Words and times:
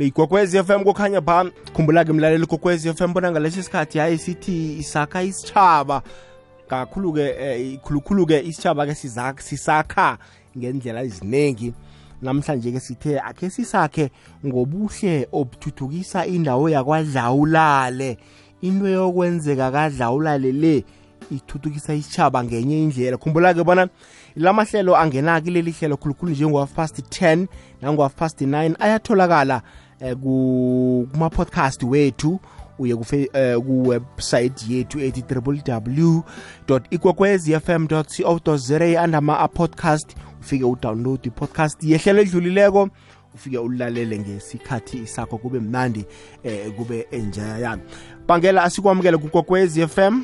ligogwezi 0.00 0.64
FM 0.64 0.84
kukhanya 0.84 1.20
ba 1.20 1.44
khumbula-ke 1.74 2.12
mlaleli 2.12 2.46
gogwezi 2.46 2.94
FM 2.94 3.12
bona 3.12 3.30
ngalesi 3.30 3.62
sikhathi 3.62 3.98
hayi 3.98 4.18
sithi 4.18 4.78
isakha 4.78 5.22
isitshaba 5.22 6.02
kakhulu-ke 6.68 7.20
eh, 7.20 7.78
khulukhulu-ke 7.80 8.40
isitshaba-ke 8.40 8.94
sisakha 9.38 10.18
ngendlela 10.58 11.02
eziningi 11.02 11.74
namhlanje-ke 12.22 12.80
sithe 12.80 13.20
akhe 13.20 13.50
sisakhe 13.50 14.10
ngobuhle 14.46 15.28
obuthuthukisa 15.32 16.26
indawo 16.26 16.68
yakwadlawulale. 16.68 18.18
Into 18.62 18.88
yokwenzeka 18.88 19.70
kadlawulale 19.70 20.52
le 20.52 20.84
ithuthukisa 21.30 21.94
isitshaba 21.94 22.44
ngenye 22.44 22.82
indlela. 22.82 23.16
Khumbula-ke 23.16 23.64
bona 23.64 23.88
lamahlelo 24.36 24.96
angena 24.96 25.40
leli 25.40 25.70
hlelo 25.72 25.96
khulukhulu 25.96 26.32
njengo-half 26.32 26.72
past 26.72 26.98
10 26.98 27.46
nango-half 27.82 28.14
past 28.14 28.40
9 28.40 28.76
ayatholakala 28.78 29.62
kuma-podcast 30.22 31.82
wethu 31.82 32.40
uye 32.78 32.96
kuwebsite 33.60 34.64
uh, 34.64 34.70
yethu 34.70 35.00
ethi 35.00 35.24
www 35.46 36.20
ikwekwezfm 36.90 37.86
co 37.86 38.56
za 38.56 39.02
andama-podcast 39.02 40.16
ufike 40.40 40.64
udownload 40.64 41.26
i-podcast 41.26 41.84
yehlelo 41.84 42.20
edlulileko 42.22 42.88
ufike 43.34 43.58
ulalele 43.58 44.18
ngesikhathi 44.18 45.06
sakho 45.06 45.38
kube 45.38 45.60
mnandi 45.60 46.04
eh 46.44 46.72
kube 46.76 47.06
enjayana 47.10 47.82
bangela 48.26 48.62
asikwamukele 48.62 49.16
kukokwezi 49.16 49.86
FM 49.86 50.22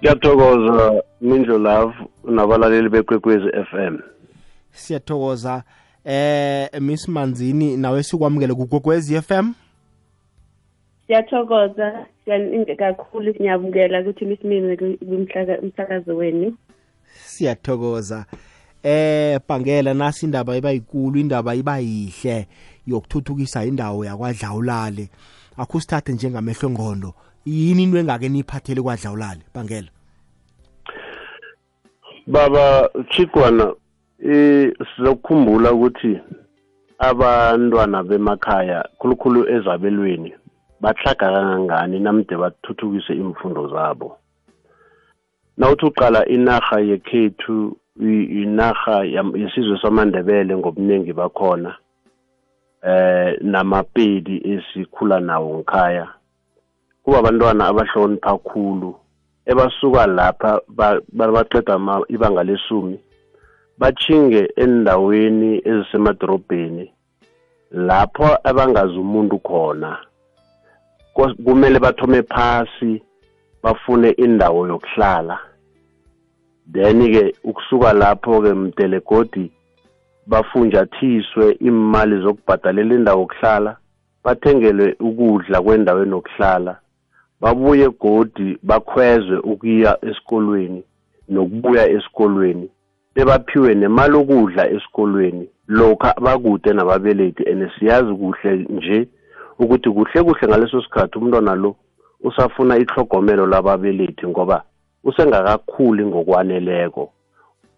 Ngiyathokoza 0.00 1.02
Mindlo 1.20 1.58
Love 1.58 1.94
nabalaleli 2.24 2.88
bekwekwezi 2.88 3.48
FM 3.70 3.98
Siyathokoza 4.72 5.62
eh 6.08 6.80
Miss 6.80 7.08
Manzini 7.08 7.76
nawe 7.76 8.02
sikwamukele 8.02 8.54
kukokwezi 8.54 9.20
FM 9.20 9.52
Siyathokoza. 11.06 12.06
Kakhulu 12.78 13.34
siyabukela 13.34 14.00
ukuthi 14.00 14.24
Miss 14.24 14.44
Mini 14.44 14.76
kumhlakazo 14.76 16.16
wenu. 16.16 16.56
Siyathokoza. 17.24 18.26
Eh 18.82 19.40
bhangela 19.48 19.94
nasi 19.94 20.26
indaba 20.26 20.56
iba 20.56 20.70
yikulu 20.70 21.18
indaba 21.20 21.54
iba 21.54 21.78
yihle 21.78 22.46
yokuthuthukisa 22.86 23.64
indawo 23.64 24.04
yakwadlawulale. 24.04 25.08
Akusithathe 25.56 26.12
njengamehlo 26.12 26.68
engqondo. 26.68 27.14
Yini 27.44 27.82
into 27.82 27.98
engake 27.98 28.28
niphathele 28.28 28.82
kwadlawulale? 28.82 29.40
Bhangela. 29.54 29.88
Baba 32.26 32.90
chikwana 33.10 33.74
eh 34.18 34.72
sizokukhumbula 34.96 35.72
ukuthi 35.72 36.20
abantwana 36.98 38.02
bemakhaya 38.02 38.88
khulukhulu 38.98 39.46
ezabelweni 39.54 40.34
bahlaga 40.80 41.30
kangangani 41.30 42.00
namde 42.00 42.36
bathuthukise 42.36 43.12
imfundo 43.14 43.68
zabo? 43.68 44.18
Nawuthi 45.56 45.86
uqala 45.86 46.26
inarha 46.26 46.80
yekhethu 46.80 47.76
inarha 48.42 49.04
yesizwe 49.34 49.78
samandebele 49.82 50.56
ngobuningi 50.56 51.12
bakhona 51.12 51.76
eh 52.82 53.38
namapedi 53.42 54.42
esikhula 54.52 55.20
nawo 55.20 55.58
ngikhaya 55.58 56.08
kuba 57.02 57.18
abantwana 57.18 57.66
abahlonipha 57.66 58.30
kakhulu 58.30 58.94
ebasuka 59.46 60.06
lapha 60.06 60.60
baqeda 61.12 61.74
ibanga 62.08 62.42
lesumi. 62.42 62.98
Bachinge 63.78 64.52
endaweni 64.56 65.62
ezisemadorobheni 65.64 66.92
lapho 67.70 68.38
abangazi 68.44 68.98
umuntu 68.98 69.38
khona. 69.38 69.98
Kumele 71.44 71.78
bathome 71.78 72.22
phasi 72.22 73.02
bafune 73.62 74.10
indawo 74.10 74.66
yokuhlala. 74.68 75.38
Then-ke 76.72 77.34
ukusuka 77.44 77.92
lapho-ke 77.92 78.54
mdelegodi 78.54 79.52
bafunjathiswe 80.26 81.52
imali 81.52 82.22
zokubhadalela 82.22 82.94
indawo 82.94 83.20
yokuhlala 83.20 83.76
bathengelwe 84.24 84.96
ukudla 85.00 85.62
kwendaweni 85.62 86.10
yokuhlala 86.10 86.76
babuye 87.40 87.88
godi 87.88 88.58
bakhwezwe 88.62 89.38
ukuya 89.38 89.98
esikolweni 90.04 90.82
nokubuya 91.28 91.88
esikolweni. 91.88 92.70
Bebaphiwe 93.18 93.74
nemali 93.74 94.16
okudla 94.16 94.70
esikolweni 94.70 95.48
lokha 95.68 96.14
bakude 96.20 96.72
nababelethi. 96.72 97.42
And 97.50 97.70
siyazi 97.78 98.14
kuhle 98.14 98.66
nje 98.70 99.08
ukuthi 99.58 99.90
kuhle 99.90 100.22
kuhle 100.22 100.48
ngaleso 100.48 100.82
sikhathi 100.82 101.18
umntwana 101.18 101.54
lo 101.54 101.76
usafuna 102.20 102.78
ihlogomelo 102.78 103.46
lababelethi 103.46 104.26
ngoba 104.26 104.62
usengakakhuli 105.04 106.06
ngokwaneleko. 106.06 107.12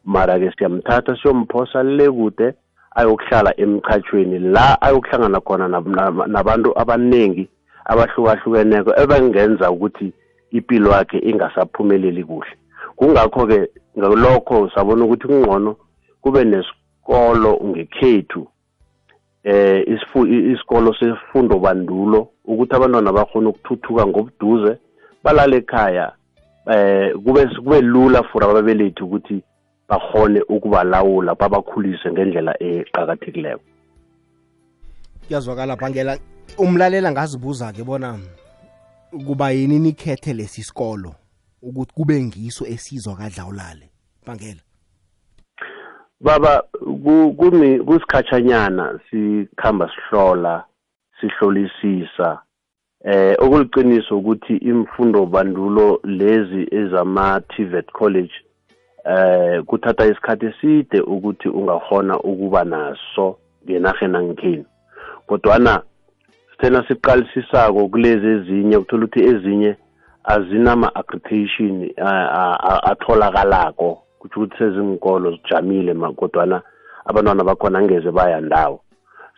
Mara-ke 0.05 0.53
siyamthatha 0.59 1.17
siyomphosa 1.17 1.83
le 1.83 2.11
kude 2.11 2.55
ayokuhlala 2.97 3.61
emchatshweni 3.61 4.39
la 4.39 4.83
ayokuhlangana 4.83 5.41
khona 5.41 5.69
nabantu 6.27 6.79
abaningi 6.79 7.49
abahlukahlukeneko 7.85 8.93
ebangenza 9.03 9.71
ukuthi 9.71 10.13
impilo 10.51 10.91
yakhe 10.91 11.19
ingasaphumeleli 11.19 12.25
kuhle. 12.25 12.60
Kungakho-ke 13.01 13.71
ngalokho 13.99 14.71
sabona 14.75 15.05
ukuthi 15.05 15.27
kungcono 15.27 15.77
kube 16.21 16.45
nesikolo 16.45 17.61
ngekhethu 17.65 18.47
eh 19.45 19.85
isikolo 20.53 20.95
sefundo 20.95 21.59
bandulo 21.59 22.29
ukuthi 22.45 22.75
abantwana 22.75 23.13
bakhona 23.13 23.49
ukuthuthuka 23.49 24.07
ngobuduze 24.07 24.79
balala 25.25 25.57
ekhaya 25.57 26.13
eh 26.73 27.15
kube 27.25 27.47
kube 27.47 27.81
lula 27.81 28.23
for 28.23 28.45
ababelethi 28.45 29.03
ukuthi 29.03 29.43
bahone 29.89 30.41
ukubalawula 30.49 31.35
babakhulise 31.35 32.13
ngendlela 32.13 32.53
eqhakathekileko 32.63 33.65
kuyazwakala 35.27 35.77
bhangela. 35.77 36.19
Umlalela 36.59 37.13
ngazibuza 37.13 37.73
ke 37.73 37.83
bona 37.85 38.19
kuba 39.27 39.51
yini 39.51 39.79
nikhethe 39.79 40.33
lesi 40.33 40.63
sikolo? 40.63 41.15
Ukuthi 41.63 41.93
kube 41.95 42.25
ngiso 42.25 42.67
esizwa 42.67 43.17
kadlawulale 43.17 43.91
bhangela 44.27 44.61
baba 46.21 46.63
kusikhatshanyana 47.87 49.01
sikhamba 49.11 49.91
sihlola 49.95 50.65
sihlolisisa 51.21 52.43
eh 53.05 53.37
okuliqiniso 53.39 54.19
ukuthi 54.19 54.57
imfundo 54.57 55.27
bandulo 55.27 56.01
lezi 56.05 56.69
ezama 56.71 57.41
TVET 57.41 57.93
college 57.93 58.35
eh 59.05 59.63
kuthatha 59.63 60.07
isikhathi 60.07 60.47
eside 60.47 61.01
ukuthi 61.01 61.49
ungahona 61.49 62.19
ukuba 62.19 62.65
naso 62.65 63.39
ngenarheni 63.65 64.17
angikhini 64.17 64.65
kodwana 65.27 65.83
sithena 66.51 66.89
siqalisisako 66.89 67.89
kulezi 67.89 68.27
ezinye 68.27 68.79
kuthola 68.79 69.05
ukuthi 69.05 69.25
ezinye 69.25 69.77
azinama-accreditation 70.33 71.91
atholakalako. 72.91 74.03
Kutsho 74.19 74.41
ukuthi 74.41 74.59
sezinkolo 74.59 75.31
zijamile 75.31 75.95
kodwana 76.17 76.63
abantwana 77.05 77.45
bakhona 77.45 77.79
angeze 77.79 78.11
baya 78.11 78.41
ndawo. 78.41 78.81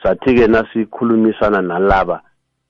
Sathi-ke 0.03 0.47
nasikhulumisana 0.47 1.62
nalaba 1.62 2.22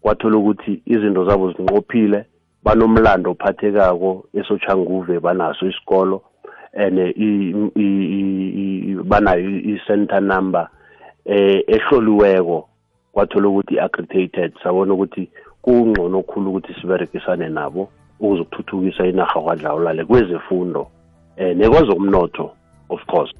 kwathola 0.02 0.36
ukuthi 0.36 0.82
izinto 0.86 1.24
zabo 1.24 1.52
zinqophile 1.52 2.26
banomlando 2.62 3.30
ophathekako 3.30 4.24
esochanguve 4.34 5.20
banaso 5.20 5.66
isikolo 5.66 6.22
and 6.74 6.98
banayo 9.04 9.50
i-center 9.50 10.20
number 10.20 10.68
eh 11.24 11.64
ehloliweko. 11.66 12.68
Kwathola 13.12 13.48
ukuthi 13.48 13.80
accredited 13.80 14.52
sabona 14.62 14.94
ukuthi 14.94 15.30
kungcono 15.62 16.18
okhulu 16.18 16.50
ukuthi 16.50 16.74
siberekisane 16.80 17.48
nabo. 17.48 17.88
Ukuze 18.22 18.42
ukuthuthukisa 18.42 19.06
inarha 19.06 19.40
kwadlawulale 19.40 20.04
kwezefundo 20.04 20.90
eh 21.36 21.56
nekwezomnotho 21.56 22.50
of 22.88 23.06
course. 23.06 23.32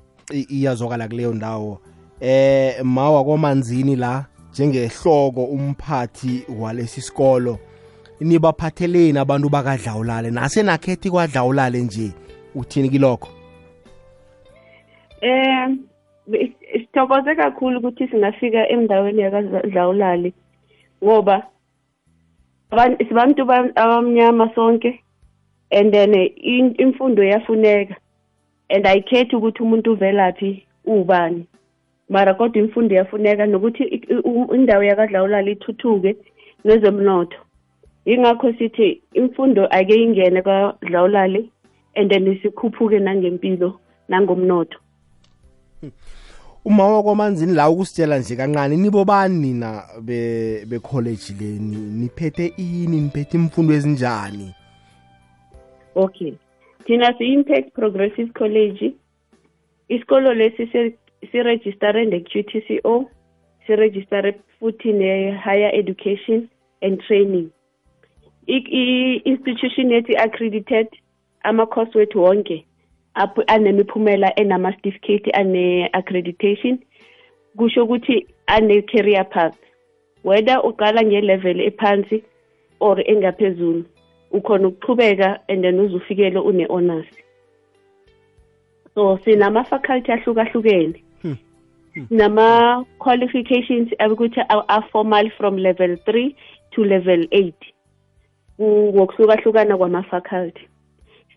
Iyazwakala 0.48 1.08
kuleyo 1.08 1.34
ndawo. 1.34 1.78
Eh 2.20 2.84
mawa 2.84 3.24
komanzini 3.24 3.96
la 3.96 4.24
njengehloko 4.50 5.44
umphathi 5.44 6.44
walesi 6.60 7.00
sikolo 7.00 7.58
nibaphatheleni 8.20 9.18
abantu 9.18 9.48
bakadlawulale 9.48 10.30
nasenakhethi 10.30 11.10
kwadlawulale 11.10 11.78
nje 11.78 12.12
uthini 12.54 12.88
kilokho? 12.88 13.28
Eh 15.20 15.68
sithokoze 16.72 17.34
kakhulu 17.34 17.78
ukuthi 17.78 18.08
singafika 18.08 18.68
endaweni 18.68 19.20
yakadlawulale 19.20 20.32
ngoba 21.04 21.46
sibantu 23.08 23.42
abamnyama 23.76 24.54
sonke. 24.54 25.00
And 25.70 25.92
then 25.92 26.12
imfundo 26.12 27.22
iyafuneka. 27.22 27.96
And 28.70 28.86
ayikhethi 28.86 29.36
ukuthi 29.36 29.62
umuntu 29.62 29.92
uvelaphi 29.92 30.66
ubani 30.86 31.46
mara 32.08 32.34
kodwa 32.34 32.62
imfundo 32.62 32.94
iyafuneka 32.94 33.46
nokuthi 33.46 33.84
indawo 34.54 34.84
yakadlawulala 34.84 35.50
ithuthuke 35.50 36.16
nezomnotho 36.64 37.38
yingakho 38.06 38.52
sithi 38.52 39.02
imfundo 39.14 39.66
ake 39.66 39.94
ingene 39.94 40.42
kwadlawulale 40.42 41.50
and 41.94 42.10
then 42.10 42.38
sikhuphuke 42.42 42.98
nangempilo 42.98 43.80
nangomnotho. 44.08 44.78
Uma 46.64 46.88
wakwamanzini 46.88 47.52
la 47.52 47.70
ukusitshela 47.70 48.18
nje 48.18 48.36
kancane 48.36 48.76
nibo 48.76 49.04
bani 49.04 49.38
nina 49.38 49.82
be-college 50.00 51.34
le? 51.40 51.58
Niphethe 52.00 52.52
ini? 52.56 53.00
Niphethe 53.00 53.36
imfundo 53.36 53.74
ezinjani? 53.74 54.54
Okay. 55.94 56.32
Thina 56.86 57.14
si-impact 57.18 57.72
progressive 57.74 58.32
college. 58.32 58.94
Isikolo 59.88 60.34
lesi 60.34 60.94
sirejistare 61.32 62.04
ne-qtco 62.04 63.10
sirejistare 63.66 64.34
futhi 64.58 64.92
ne-higher 64.92 65.70
education 65.74 66.48
and 66.82 67.00
training. 67.06 67.50
I-institution 68.46 69.90
yethu 69.90 70.12
i-accredited 70.12 70.88
ama-course 71.42 71.98
wethu 71.98 72.22
wonke. 72.22 72.66
Anemiphumela 73.14 74.32
enama-certificate 74.36 75.30
ane-accreditation. 75.34 76.78
Kusho 77.56 77.84
ukuthi 77.84 78.26
ane-career 78.46 79.24
path. 79.30 79.58
Whether 80.22 80.58
uqala 80.64 81.02
nge-level 81.02 81.60
ephansi 81.60 82.22
or 82.80 82.96
engaphezulu 82.96 83.84
ukhona 84.32 84.68
ukuqhubeka 84.68 85.38
and 85.48 85.64
then 85.64 85.78
uzufikele 85.78 86.40
une-honors. 86.40 87.06
So 88.94 89.18
sinama-faculty 89.24 90.12
ahlukahlukene. 90.12 91.02
Hmm. 91.22 91.36
hmm. 91.94 92.06
nama-qualifications 92.10 93.90
akuthi 94.00 94.40
are-formal 94.48 95.30
from 95.38 95.56
level 95.56 95.96
three 96.06 96.36
to 96.72 96.84
level 96.84 97.26
eight. 97.32 97.60
Ngokuhlukahlukana 98.60 99.76
kwama-faculty. 99.76 100.68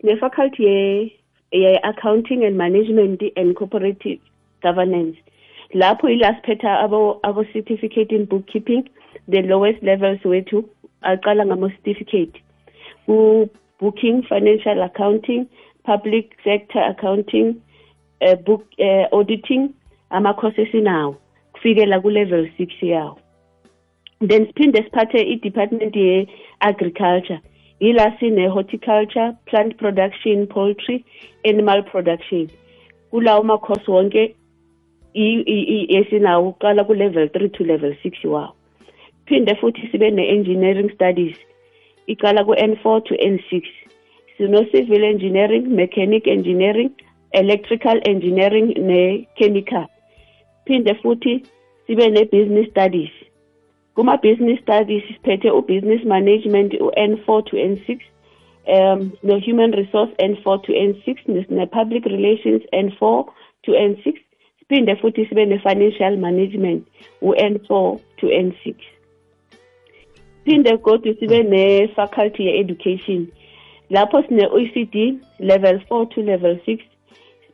Sine-faculty 0.00 1.15
ye-accounting 1.52 2.44
and 2.44 2.56
management 2.56 3.22
and 3.36 3.56
cooperative 3.56 4.18
governance. 4.62 5.16
Lapho 5.74 6.10
ila 6.10 6.34
siphetha 6.40 6.82
abo-certificate 7.24 8.10
in 8.10 8.24
bookkeeping 8.24 8.88
the 9.28 9.42
lowest 9.42 9.82
levels 9.82 10.20
wethu 10.24 10.64
aqala 11.02 11.44
ngama-certificate. 11.46 12.34
Ku-booking 13.06 14.22
financial 14.22 14.82
accounting 14.82 15.48
public 15.84 16.36
sector 16.44 16.80
accounting 16.80 17.62
uh, 18.22 18.34
book 18.34 18.64
uh, 18.80 19.06
auditing 19.12 19.74
ama-course 20.10 20.56
esinawo 20.56 21.16
kufikela 21.54 22.02
ku-level 22.02 22.48
six 22.56 22.72
yawo. 22.82 23.18
Then 24.20 24.46
siphinde 24.46 24.80
siphathe 24.86 25.20
i-department 25.32 25.94
ye-agriculture 25.94 27.40
yila 27.80 28.18
sine-horticulture 28.18 29.36
plant 29.46 29.76
production 29.78 30.46
poultry 30.46 31.04
animal 31.44 31.82
production. 31.82 32.50
Kulawo 33.12 33.42
makhosi 33.44 33.90
wonke 33.96 34.34
esinawo 35.14 36.54
uqala 36.54 36.86
ku-level 36.86 37.28
three 37.28 37.48
to 37.48 37.64
level 37.64 37.92
six 38.02 38.18
wawo. 38.24 38.52
Phinde 39.26 39.52
futhi 39.60 39.90
sibe 39.90 40.12
ne-engineering 40.12 40.90
studies 40.94 41.36
iqala 42.08 42.44
ku-n 42.44 42.76
four 42.82 43.00
to 43.00 43.14
n 43.20 43.38
six. 43.50 43.68
Sino-civil 44.38 45.04
engineering 45.04 45.74
mechanic 45.74 46.26
engineering 46.28 46.92
electrical 47.32 48.00
engineering 48.04 48.74
ne-chemical. 48.76 49.86
Phinde 50.68 50.92
futhi 51.02 51.44
sibe 51.88 52.12
ne-business 52.12 52.68
studies. 52.70 53.10
Kuma-business 53.96 54.58
studies 54.66 55.02
siphethe 55.08 55.48
u-business 55.58 56.04
management 56.14 56.74
u-n4 56.80 57.38
to 57.48 57.54
n6 57.56 57.88
um 58.76 59.00
no-human 59.22 59.70
resource 59.80 60.12
n4 60.30 60.56
to 60.66 60.72
n6 60.72 61.08
ne-public 61.58 62.04
relations 62.14 62.62
n4 62.84 63.24
to 63.64 63.70
n6 63.72 64.04
siphinde 64.58 64.94
futhi 65.00 65.26
sibe 65.28 65.44
ne-financial 65.52 66.20
management 66.26 66.80
u-n4 67.22 67.98
to 68.20 68.26
n6 68.26 68.96
phinde 70.46 70.76
kodwa 70.76 71.14
sibe 71.14 71.42
ne-faculty 71.42 72.42
ye-education. 72.44 73.26
Lapho 73.90 74.22
sine-OECD 74.28 74.96
level 75.40 75.80
4 75.88 76.06
to 76.06 76.22
level 76.22 76.58
6 76.66 76.78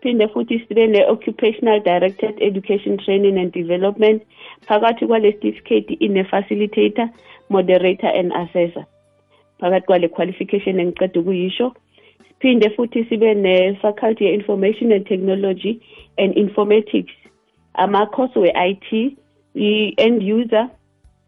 siphinde 0.03 0.29
futhi 0.29 0.59
sibe 0.59 0.87
ne-occupational 0.87 1.81
directed 1.85 2.35
education 2.41 2.99
training 2.99 3.39
and 3.39 3.53
development 3.53 4.23
phakathi 4.69 5.07
kwale 5.07 5.33
certificate 5.33 5.97
ine-facilitator 6.01 7.09
moderator 7.49 8.09
and 8.09 8.33
assessor. 8.33 8.85
Phakathi 9.61 9.87
kwale 9.87 10.09
qualification 10.09 10.81
engiceda 10.81 11.21
ukuyisho 11.21 11.75
siphinde 12.29 12.71
futhi 12.71 13.05
sibe 13.05 13.35
ne-faculty 13.35 14.25
ye-information 14.25 14.93
and 14.93 15.07
technology 15.07 15.81
and 16.19 16.35
informatics. 16.35 17.15
Ama-course 17.75 18.35
we-IT 18.37 19.17
i-end 19.55 20.23
user 20.23 20.69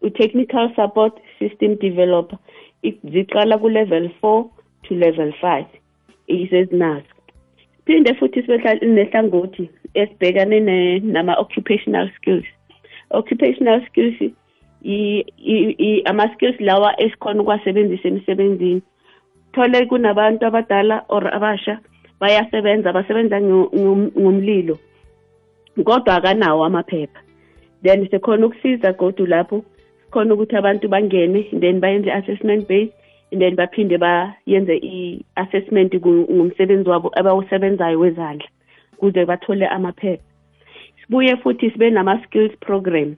u-technical 0.01 0.69
support 0.75 1.19
system 1.39 1.75
developer. 1.75 2.37
Ziqala 2.83 3.59
ku-level 3.59 4.09
four 4.21 4.51
to 4.83 4.93
level 4.95 5.31
five. 5.41 5.65
Isezinazo 6.29 7.14
phinde 7.85 8.13
futhi 8.19 8.41
nehlangothi 8.81 9.69
esibhekane 9.95 10.59
nama-occupational 11.03 12.09
skills. 12.17 12.45
Occupational 13.11 13.81
skills 13.87 14.17
ama-skills 16.05 16.59
lawa 16.59 17.01
esikhona 17.01 17.41
ukuwasebenzisa 17.41 18.07
emsebenzini. 18.07 18.81
Thole 19.53 19.85
kunabantu 19.85 20.45
abadala 20.45 21.05
or 21.09 21.27
abasha 21.35 21.79
bayasebenza 22.19 22.93
basebenza 22.93 23.41
ngomlilo 23.41 24.77
kodwa 25.83 26.15
akanawo 26.15 26.65
amaphepha. 26.65 27.19
Then 27.83 28.07
sekhona 28.09 28.45
ukusiza 28.45 28.93
godu 28.93 29.25
lapho 29.25 29.63
sikhona 30.05 30.33
ukuthi 30.33 30.55
abantu 30.55 30.87
bangene 30.87 31.43
then 31.59 31.79
bayenze 31.79 32.09
i-assessment 32.09 32.67
base 32.67 32.91
then 33.41 33.55
baphinde 33.55 33.97
bayenze 33.97 34.75
i-assessment 34.77 35.95
ngumsebenzi 35.95 36.89
wabo 36.89 37.11
abawusebenzayo 37.19 37.99
wezandla 37.99 38.47
ukuze 38.93 39.25
bathole 39.25 39.67
amaphepha. 39.67 40.23
Sibuye 41.01 41.35
futhi 41.37 41.71
sibe 41.71 41.89
nama-skills 41.89 42.55
program. 42.59 43.15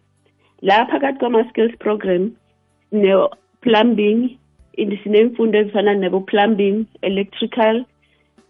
La 0.61 0.85
phakathi 0.85 1.19
kwama-skills 1.19 1.77
program 1.79 2.31
ne-plumbing 2.91 4.37
sinemfundo 5.03 5.59
ezifana 5.59 5.93
nebo-plumbing 5.93 6.85
electrical 7.01 7.85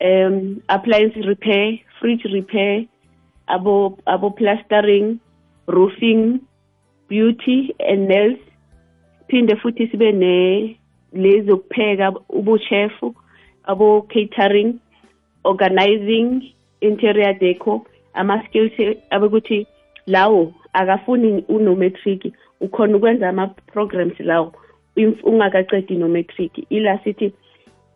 um 0.02 0.62
appliance 0.68 1.16
repair 1.22 1.80
fridge 2.00 2.24
repair 2.26 2.86
abo 3.48 3.98
abo 4.06 4.34
roofing 5.68 6.40
beauty 7.10 7.76
and 7.80 8.08
nails. 8.08 8.40
Phinde 9.30 9.56
futhi 9.62 9.90
sibe 9.92 10.14
ne 10.14 10.77
lezi 11.14 11.48
zokupheka 11.48 12.14
ubuchefu 12.30 13.16
abo 13.64 14.02
catering 14.02 14.76
organizing 15.44 16.54
interior 16.82 17.34
deco 17.40 17.86
ama-skills 18.14 18.98
abekuthi 19.10 19.68
lawo 20.08 20.54
akafuni 20.74 21.44
unometric 21.48 22.34
ukhona 22.62 22.98
ukwenza 22.98 23.30
ama-programs 23.30 24.20
lawo 24.20 24.54
ungakacedi 25.24 25.96
nometric 25.96 26.66
ila 26.70 27.00
sithi 27.04 27.34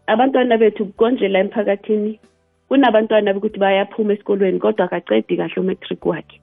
abantwana 0.07 0.57
bethu 0.57 0.85
konje 0.85 1.27
la 1.27 1.39
emphakathini 1.39 2.19
kunabantwana 2.67 3.33
bekuthi 3.33 3.59
bayaphuma 3.59 4.13
esikolweni 4.13 4.59
kodwa 4.59 4.85
akacedi 4.85 5.37
kahle 5.37 5.57
umetric 5.57 6.05
wakhe 6.05 6.41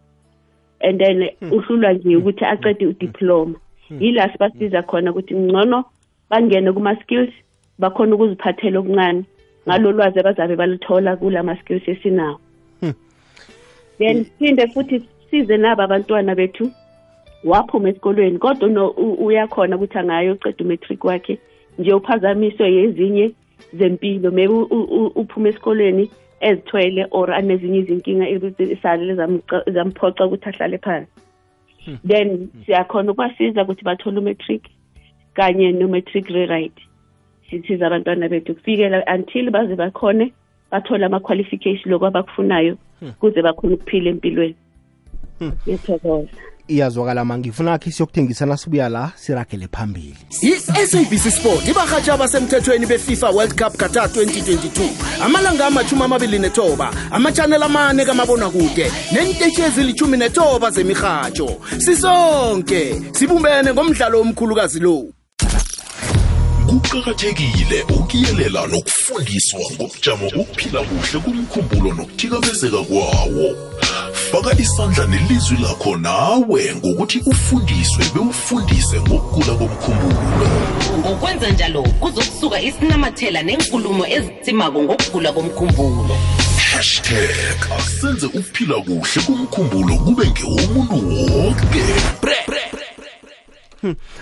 and 0.81 1.01
then 1.01 1.31
hmm. 1.41 1.53
uhlulwa 1.53 1.93
nje 1.93 2.17
ukuthi 2.17 2.45
acede 2.45 2.87
udiploma 2.87 3.55
hmm. 3.89 4.03
yila 4.03 4.33
sibasiza 4.33 4.83
khona 4.83 5.11
ukuthi 5.11 5.35
ngcono 5.35 5.85
bangene 6.31 6.73
kuma-skills 6.73 7.33
bakhona 7.79 8.15
ukuziphathela 8.15 8.79
okuncane. 8.79 9.25
Ngalo 9.67 9.93
lwazi 9.93 10.19
abazabe 10.21 10.57
baluthola 10.57 11.17
kula 11.17 11.43
ma-skills 11.43 11.89
esinawo. 11.89 12.39
Hmm. 12.81 12.95
then 13.99 14.25
phinde 14.39 14.67
futhi 14.73 15.03
size 15.31 15.57
nabo 15.57 15.83
abantwana 15.83 16.35
bethu 16.35 16.71
waphuma 17.45 17.89
esikolweni. 17.89 18.39
Kodwa 18.39 18.95
uyakhona 18.97 19.77
ukuthi 19.77 19.99
angayo 19.99 20.33
uceda 20.33 20.65
umetric 20.65 21.05
wakhe 21.05 21.39
nje 21.79 21.93
uphazamiswe 21.93 22.73
yezinye 22.73 23.33
zempilo. 23.75 24.31
Maybe 24.31 24.55
uphuma 25.15 25.49
esikolweni 25.49 26.11
ezithwele 26.41 27.07
or 27.11 27.31
anezinye 27.33 27.79
izinkinga 27.79 28.29
esale 28.29 29.15
zamphoca 29.67 30.27
ukuthi 30.27 30.49
ahlale 30.49 30.79
phansi. 30.79 31.11
Hmm. 31.85 31.99
then 32.05 32.49
siyakhona 32.67 33.13
ukubasiza 33.13 33.63
ukuthi 33.63 33.85
bathole 33.85 34.19
umetric 34.19 34.63
kanye 35.39 35.73
no-matric 35.73 36.27
rewrite. 36.29 36.83
Sithiza 37.51 37.87
abantwana 37.87 38.29
bethu 38.29 38.55
kufikela 38.55 39.05
until 39.15 39.51
baze 39.51 39.77
bakhone 39.77 40.33
bathole 40.71 41.05
ama-qualification 41.07 41.91
loku 41.91 42.07
abakufunayo 42.07 42.77
hmm. 43.01 43.13
kuze 43.21 43.43
bakhona 43.43 43.75
ukuphila 43.75 44.11
empilweni. 44.11 44.57
Ngiyathokoza. 45.41 46.29
Iyazwakala 46.69 47.25
ma 47.25 47.39
ngifuna 47.39 47.79
khe 47.79 47.91
siyokuthengisana 47.91 48.57
sibuya 48.57 48.89
la 48.89 49.13
siragele 49.17 49.69
phambili. 49.69 50.17
I-sabc 50.43 51.31
sport 51.31 51.69
ibarhatsha 51.69 52.15
abasemthethweni 52.15 52.87
befifa 52.87 53.31
world 53.31 53.55
cup 53.57 53.77
qatar 53.77 54.09
2022 54.09 55.25
amalanga 55.25 55.67
amachumi 55.67 56.03
amabili 56.03 56.39
netoba 56.39 56.91
amachanel 57.11 57.63
amane 57.63 58.05
kamabonakude 58.05 58.91
nentetshi 59.13 59.63
ezilithumi 59.63 60.17
netoba 60.17 60.71
zemirhatsho 60.71 61.49
sisonke 61.79 62.95
sibumbene 63.13 63.73
ngomdlalo 63.73 64.21
omkhulukazi 64.21 64.81
lo 64.81 65.18
kuqakathekile 66.69 67.83
ukuyelela 67.83 68.67
nokufundiswa 68.67 69.61
ngobujamo 69.75 70.31
bokuphila 70.37 70.81
kuhle 70.81 71.19
komkhumbulo 71.25 71.95
nokuthikamezeka 71.95 72.83
kwawo. 72.89 73.47
Faka 74.31 74.61
isandla 74.61 75.07
nelizwi 75.07 75.57
lakho 75.63 75.97
nawe 75.97 76.75
ngokuthi 76.75 77.19
ufundiswe 77.27 78.05
bewufundise 78.15 79.01
ngokugula 79.01 79.55
komkhumbulo. 79.59 80.49
Ngokwenza 80.99 81.51
njalo 81.51 81.83
kuzokusuka 81.83 82.61
isinamathela 82.61 83.43
nenkulumo 83.43 84.07
ezitsimako 84.07 84.83
ngokugula 84.83 85.33
komkhumbulo. 85.33 86.17
Hashtag 86.71 87.59
asenze 87.79 88.27
ukuphila 88.27 88.75
kuhle 88.75 89.23
komkhumbulo 89.27 89.95
kube 89.97 90.27
ngewomuntu 90.27 90.97
wonke 91.09 91.83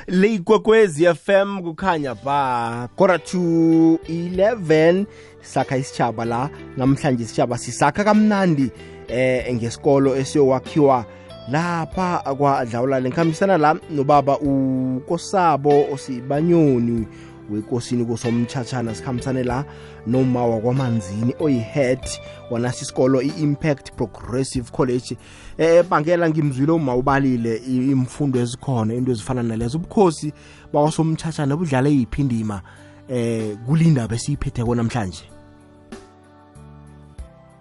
le 0.06 0.34
ikwekwezi 0.34 1.06
fm 1.14 1.62
kukhanya 1.62 2.14
ba 2.14 2.88
kora 2.96 3.18
to 3.18 3.38
11 3.38 5.04
sakha 5.42 5.76
isitshaba 5.76 6.24
la. 6.24 6.50
Namhlanje 6.76 7.24
isitshaba 7.24 7.58
sisakha 7.58 8.04
kamnandi 8.04 8.70
eh 9.08 9.54
ngesikolo 9.54 10.16
esiyowakhiwa 10.16 11.04
lapha 11.48 12.26
akwadlawulale 12.26 13.08
ngikhambisana 13.08 13.58
la 13.58 13.76
nobaba 13.90 14.38
ukosabo 14.38 15.86
osibanyoni 15.92 17.06
wekosini 17.50 18.04
kusomtchatshana 18.04 18.94
sikhambisane 18.94 19.42
la 19.42 19.64
noma 20.06 20.46
wakwamanzini 20.46 21.34
oyi-head 21.40 22.08
wanasi 22.50 22.82
isikolo 22.82 23.22
i-impact 23.22 23.92
progressive 23.92 24.70
college. 24.70 25.16
Eh 25.58 25.84
bangela 25.90 26.30
ngimzwile 26.30 26.72
uma 26.72 26.96
ubalile 26.96 27.56
imfundo 27.66 28.40
ezikhona 28.40 28.94
into 28.94 29.12
ezifana 29.12 29.42
nalezo. 29.42 29.78
Ubukhosi 29.78 30.32
bakwasomtchatshana 30.72 31.56
budlale 31.56 31.90
yiphi 31.90 32.22
indima 32.22 32.62
eh 33.08 33.56
kulindaba 33.66 34.14
esiyiphetheko 34.14 34.74
namhlanje 34.74 35.24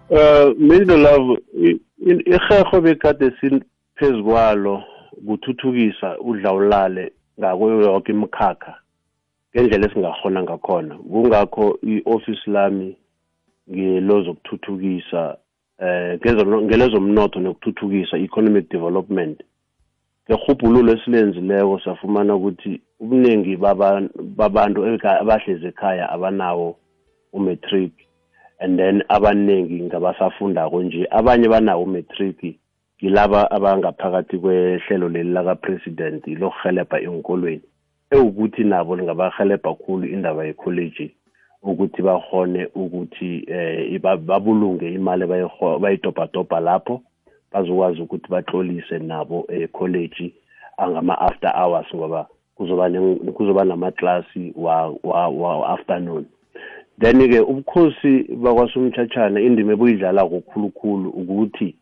Uh 0.08 0.54
Middle 0.58 0.96
Love 0.96 1.42
iheho 1.98 2.80
bekade 2.80 3.32
siphezu 3.40 4.24
kwalo 4.24 4.82
kuthuthukisa 5.26 6.18
udlawulale 6.18 7.12
ngakuyo 7.40 7.80
yonke 7.80 8.12
imikhakha. 8.12 8.74
Ngendlela 9.56 9.86
esingahona 9.86 10.42
ngakhona. 10.42 10.94
Kungakho 10.98 11.78
i-office 11.82 12.44
lami 12.46 12.96
ngelozokuthuthukisa 13.70 15.36
eh 15.78 16.18
ngelezomnotho 16.20 17.40
nokuthuthukisa 17.40 18.16
economic 18.16 18.70
development 18.70 19.42
ngehubhululo 20.28 20.92
esilenzileko 20.92 21.80
safumana 21.80 22.34
ukuthi 22.34 22.80
ubuningi 23.00 23.56
babantu 24.36 24.78
abahlezi 25.22 25.66
ekhaya 25.66 26.10
abanawo 26.10 26.76
umatric 27.32 27.92
and 28.60 28.78
then 28.78 29.02
abaningi 29.08 29.82
ngabasafundako 29.82 30.82
nje 30.82 31.06
abanye 31.10 31.48
banawo 31.48 31.82
umatric 31.82 32.56
yilaba 33.00 33.50
abangaphakathi 33.50 34.38
kwehlelo 34.38 35.08
leli 35.08 35.32
laka-president 35.32 36.26
lokuhelebha 36.26 37.00
enkolweni 37.00 37.66
ewukuthi 38.10 38.64
nabo 38.64 38.96
lingabahelebha 38.96 39.74
khulu 39.74 40.06
indaba 40.06 40.44
yecollege 40.44 41.10
ukuthi 41.62 42.02
bahone 42.02 42.68
ukuthi 42.74 43.44
eh 43.48 44.00
babulunge 44.00 44.94
imali 44.94 45.26
bayidobhadobha 45.80 46.60
lapho 46.60 47.02
bazokwazi 47.52 48.00
ukuthi 48.02 48.28
batlolise 48.28 48.98
nabo 48.98 49.46
ecollege 49.48 50.32
angama 50.76 51.18
after 51.18 51.52
hours 51.56 51.86
ngoba 51.94 52.26
kuzoba 52.54 52.90
kuzoba 53.34 53.64
namaklasi 53.64 54.52
wa, 54.56 54.94
wa, 55.02 55.28
wa 55.28 55.68
afternoon. 55.68 56.26
Then-ke 56.98 57.40
ubukhosi 57.40 58.24
bakwasumthatshana 58.42 59.40
indima 59.40 59.72
ebuyidlalako 59.72 60.40
khulukhulu 60.40 61.10
ukuthi 61.10 61.74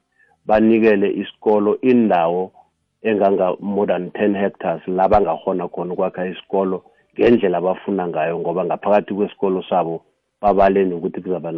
banikele 0.47 1.13
isikolo 1.13 1.81
indawo 1.81 2.53
enganga-more 3.05 3.87
than 3.87 4.11
ten 4.11 4.35
hectares 4.35 4.83
la 4.89 5.09
bangahona 5.09 5.69
khona 5.69 5.93
ukwakha 5.93 6.27
isikolo 6.27 6.85
ngendlela 7.15 7.59
abafuna 7.59 8.09
ngayo 8.09 8.39
ngoba 8.39 8.65
ngaphakathi 8.65 9.15
kwesikolo 9.15 9.63
sabo 9.63 10.03
babale 10.41 10.85
nokuthi 10.85 11.21
kuzaba 11.21 11.53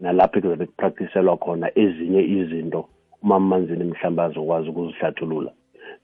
nalapho 0.00 0.40
kuzabe 0.40 0.66
kupractiselwa 0.66 1.36
khona 1.36 1.70
ezinye 1.74 2.22
izinto 2.36 2.88
uma 3.22 3.40
manzini 3.40 3.84
mhlawumbe 3.84 4.22
azokwazi 4.22 4.68
ukuzihlathulula. 4.68 5.52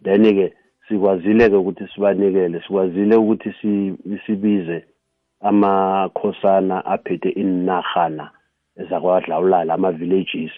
Then-ke 0.02 0.52
sikwazile-ke 0.88 1.56
ukuthi 1.56 1.84
sibanikele 1.94 2.60
sikwazile 2.60 3.16
ukuthi 3.16 3.50
sibize 4.26 4.84
amakhosana 5.40 6.84
aphethe 6.86 7.30
inarhana 7.30 8.30
zakwadlawulala 8.90 9.74
ama-villages 9.74 10.52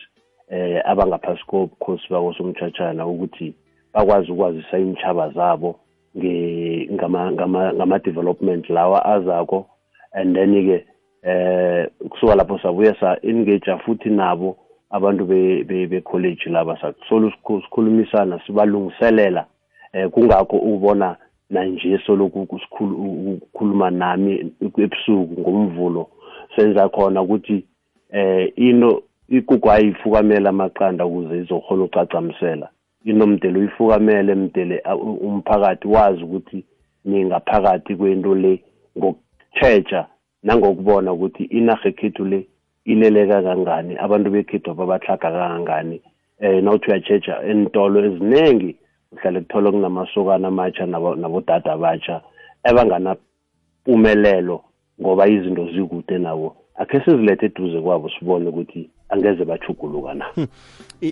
eh 0.51 0.83
abangaphasi 0.85 1.45
kobukhosi 1.47 2.09
bakosomthatshana 2.11 3.07
ukuthi 3.07 3.55
bakwazi 3.93 4.33
ukwazisa 4.33 4.79
intshaba 4.79 5.31
zabo 5.31 5.81
ngama-development 6.17 8.71
lawa 8.71 9.05
azako. 9.05 9.67
And 10.13 10.37
then-ke 10.37 10.87
eh 11.23 11.89
kusuka 12.11 12.35
lapho 12.35 12.59
sabuye 12.59 12.95
sa-engage 13.01 13.77
futhi 13.85 14.11
nabo 14.11 14.57
abantu 14.91 15.27
be-college 15.27 16.51
laba 16.51 16.95
solo 17.09 17.31
sikhulumisana 17.31 18.41
sibalungiselela 18.47 19.47
eh 19.93 20.11
kungakho 20.11 20.57
ubona 20.57 21.17
nanje 21.51 21.99
soloku 22.07 22.43
ukukhuluma 22.43 23.91
nami 23.91 24.53
ebusuku 24.61 25.41
ngomvulo. 25.41 26.09
Senza 26.57 26.89
khona 26.89 27.23
ukuthi 27.23 27.65
eh 28.13 28.53
into 28.57 29.03
ikugu 29.29 29.71
ayifukamela 29.71 30.51
amaqanda 30.51 31.07
ukuze 31.07 31.39
izokhona 31.39 31.85
ucacamisela 31.85 32.69
inomdele 33.05 33.59
uyifukamele 33.59 34.35
mdele 34.35 34.83
umphakathi 35.21 35.89
wazi 35.89 36.23
ukuthi 36.25 36.65
ningaphakathi 37.05 37.97
kwento 37.97 38.35
le 38.35 38.63
ngokutshetsha 38.99 40.07
nangokubona 40.43 41.13
ukuthi 41.13 41.45
inarha 41.45 41.89
ekhethu 41.89 42.25
le 42.25 42.47
ileleka 42.85 43.43
kangani 43.43 43.97
abantu 43.97 44.31
bekhethu 44.31 44.75
babahlaga 44.75 45.31
kangangani. 45.31 46.01
Um 46.41 46.65
nawuthi 46.65 46.91
uyatshetsha 46.91 47.43
entolo 47.51 48.05
eziningi 48.05 48.77
uhlale 49.13 49.41
kuthola 49.41 49.71
kunamasokana 49.71 50.49
amatsha 50.49 50.87
nabodada 50.87 51.73
abatsha 51.73 52.21
ebanganapumelelo 52.69 54.57
ngoba 55.01 55.29
izinto 55.29 55.65
zikude 55.73 56.19
nabo. 56.19 56.57
Akhe 56.77 57.01
sizilethe 57.01 57.47
eduze 57.47 57.81
kwabo 57.81 58.11
sibone 58.11 58.49
ukuthi 58.49 58.91
angeze 59.15 59.45
bachuguluka 59.45 60.15
na? 60.15 60.27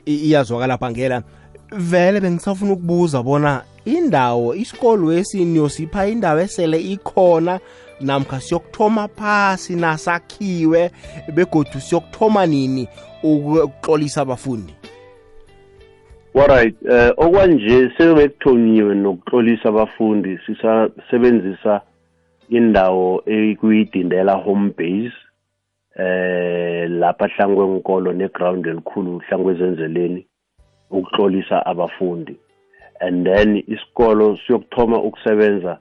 Iyazwakala 0.06 0.76
bhangela 0.76 1.22
vele 1.72 2.20
bengisafuna 2.20 2.72
ukubuza 2.72 3.22
bona 3.22 3.62
indawo 3.84 4.54
isikolo 4.54 5.12
esiniyosipha 5.12 6.06
indawo 6.06 6.40
esele 6.40 6.80
ikhona 6.80 7.60
namkha 8.00 8.40
siyokuthoma 8.40 9.08
phasi 9.08 9.76
nasakhiwe 9.76 10.90
begodu 11.34 11.80
siyokuthoma 11.80 12.46
nini 12.46 12.88
ukuxolisa 13.22 14.20
abafundi? 14.22 14.74
Alright 16.34 16.76
eh 16.90 17.12
okwanje 17.16 17.90
sebekuthonyiwe 17.96 18.94
nokuxolisa 18.94 19.68
abafundi 19.68 20.38
sisebenzisa 20.46 21.80
indawo 22.48 23.22
ekuyidindela 23.26 24.32
home 24.34 24.70
base. 24.78 25.16
Eh 25.96 26.90
lapha 26.90 27.26
hlangwe 27.26 27.66
nkolo 27.66 28.12
neground 28.12 28.66
elikhulu 28.66 29.18
hlangwe 29.18 29.52
ezenzeleni 29.52 30.26
ukuxolisa 30.90 31.66
abafundi. 31.66 32.36
And 33.00 33.26
then 33.26 33.62
isikolo 33.66 34.38
siyokuthoma 34.46 35.02
ukusebenza 35.02 35.78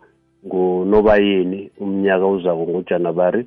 ngonobayeni 0.48 1.72
umnyaka 1.80 2.28
uzako 2.28 2.68
ngojanuwari. 2.68 3.46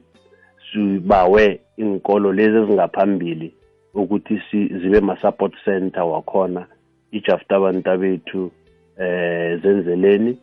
Sibawe 0.72 1.60
inkolo 1.76 2.32
lezi 2.32 2.56
ezingaphambili 2.56 3.54
ukuthi 3.94 4.42
zibe 4.50 5.00
ma-support 5.00 5.54
center 5.64 6.02
wakhona 6.02 6.66
ijafta 7.12 7.56
abantu 7.56 7.98
bethu 7.98 8.50
eh 8.98 9.60
zenzeleni 9.62 10.38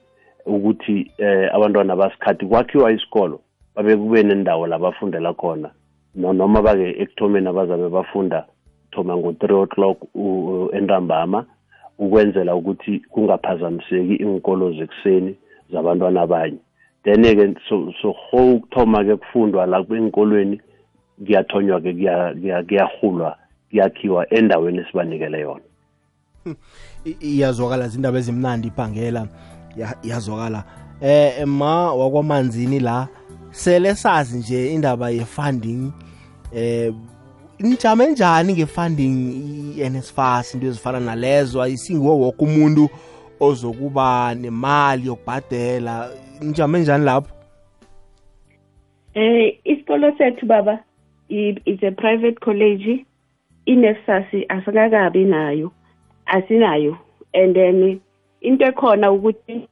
ukuthi 0.45 1.11
eh 1.17 1.55
abantwana 1.55 1.95
basikhathi 1.95 2.45
kwakhiwa 2.45 2.91
isikolo 2.91 3.41
babe 3.75 3.95
kube 3.95 4.23
nendawo 4.23 4.67
labafundela 4.67 5.33
khona. 5.33 5.69
Noma 6.15 6.61
bake 6.61 6.95
ekuthomeni 7.01 7.47
abazabe 7.47 7.89
bafunda 7.89 8.45
thoma 8.91 9.17
ngo-three 9.17 9.61
o'clock 9.63 9.97
entambama 10.73 11.45
ukwenzela 11.99 12.55
ukuthi 12.55 12.99
kungaphazamiseki 13.09 14.15
inkolo 14.15 14.73
zekuseni 14.73 15.35
zabantwana 15.71 16.21
abanye. 16.21 16.57
Then-ke 17.03 17.55
so 17.67 18.15
ukuthoma-ke 18.33 19.15
kufundwa 19.15 19.65
la 19.65 19.79
enkolweni 19.79 20.61
kuyathonywa-ke 21.25 21.93
kuyahulwa 22.67 23.37
kuyakhiwa 23.69 24.33
endaweni 24.33 24.79
esibanikele 24.79 25.39
yona. 25.39 25.63
Iyazwakala 27.21 27.87
zindaba 27.87 28.17
ezimnandi 28.17 28.67
ibhangela 28.67 29.27
iyazwakala. 30.03 30.63
Eh 31.01 31.47
ma 31.47 31.93
wakwamanzini 31.93 32.79
la 32.79 33.07
sele 33.51 33.95
sazi 33.95 34.37
nje 34.37 34.73
indaba 34.73 35.09
ye-funding 35.09 35.91
eh 36.53 36.93
nijame 37.59 38.07
njani 38.07 38.53
nge-funding 38.53 39.17
i-NSFAS 39.77 40.53
into 40.53 40.67
ezifana 40.67 40.99
nalezo? 40.99 41.61
Ayisingiwo 41.61 42.19
woke 42.19 42.45
umuntu 42.45 42.89
ozokuba 43.39 44.35
nemali 44.35 45.07
yokubhadela. 45.07 46.09
Nijame 46.41 46.79
njani 46.79 47.05
lapho? 47.05 47.35
Eh 49.13 49.59
isikolo 49.63 50.17
sethu 50.17 50.45
baba 50.45 50.79
is 51.29 51.83
a 51.83 51.91
private 51.91 52.39
college. 52.39 53.05
i-NSFAS 53.65 54.25
asingakabi 54.49 55.25
nayo 55.25 55.71
asinayo. 56.25 56.97
And 57.33 57.55
then 57.55 58.01
into 58.41 58.65
ekhona 58.65 59.11
ukuthi 59.11 59.67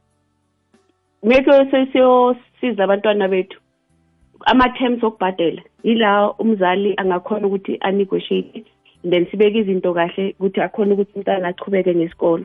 meke 1.22 1.70
sesiyosiza 1.70 2.84
abantwana 2.84 3.28
bethu. 3.28 3.60
Ama-terms 4.46 5.04
okubhadela 5.04 5.62
yila 5.82 6.32
umzali 6.38 6.94
angakhona 6.96 7.46
ukuthi 7.46 7.78
anegotiate 7.80 8.64
then 9.04 9.26
sibeke 9.30 9.58
izinto 9.58 9.94
kahle 9.94 10.34
ukuthi 10.38 10.60
akhona 10.60 10.94
ukuthi 10.94 11.12
umntana 11.16 11.48
achubeke 11.48 11.94
ngesikolo. 11.94 12.44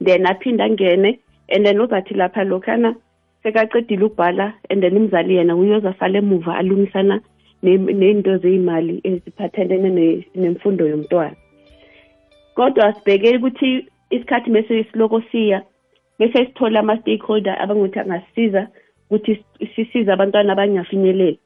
Then 0.00 0.26
aphinde 0.26 0.62
angene 0.62 1.18
and 1.48 1.66
then 1.66 1.80
uzathi 1.80 2.14
lapha 2.14 2.44
lokhana 2.44 2.94
sekacedile 3.42 4.04
ukubhala 4.04 4.54
and 4.70 4.82
then 4.82 4.96
umzali 4.96 5.36
yena 5.36 5.56
uyozafala 5.56 6.18
emuva 6.18 6.56
alungisana 6.56 7.20
ney'nto 7.62 8.38
zey'mali 8.38 9.00
eziphathelene 9.04 10.24
nemfundo 10.34 10.88
yomntwana. 10.88 11.36
Kodwa 12.54 12.92
sibheke 12.92 13.36
ukuthi 13.36 13.86
isikhathi 14.10 14.50
mese 14.50 14.84
siloko 14.92 15.22
siya 15.30 15.62
bese 16.18 16.46
sithole 16.46 16.78
ama-stakeholder 16.78 17.56
abangukuthi 17.62 18.00
angasisiza 18.00 18.68
ukuthi 19.10 19.44
sisize 19.76 20.12
abantwana 20.12 20.52
abangafinyeleli. 20.52 21.38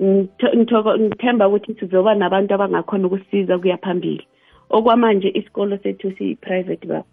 Ngithemba 0.00 1.48
ukuthi 1.48 1.74
sizoba 1.80 2.14
nabantu 2.14 2.54
abangakhona 2.54 3.06
ukusisiza 3.06 3.58
kuya 3.58 3.76
phambili. 3.76 4.26
Okwamanje 4.70 5.28
isikolo 5.28 5.78
sethu 5.78 6.12
siyi-private 6.16 6.86
baba 6.86 7.04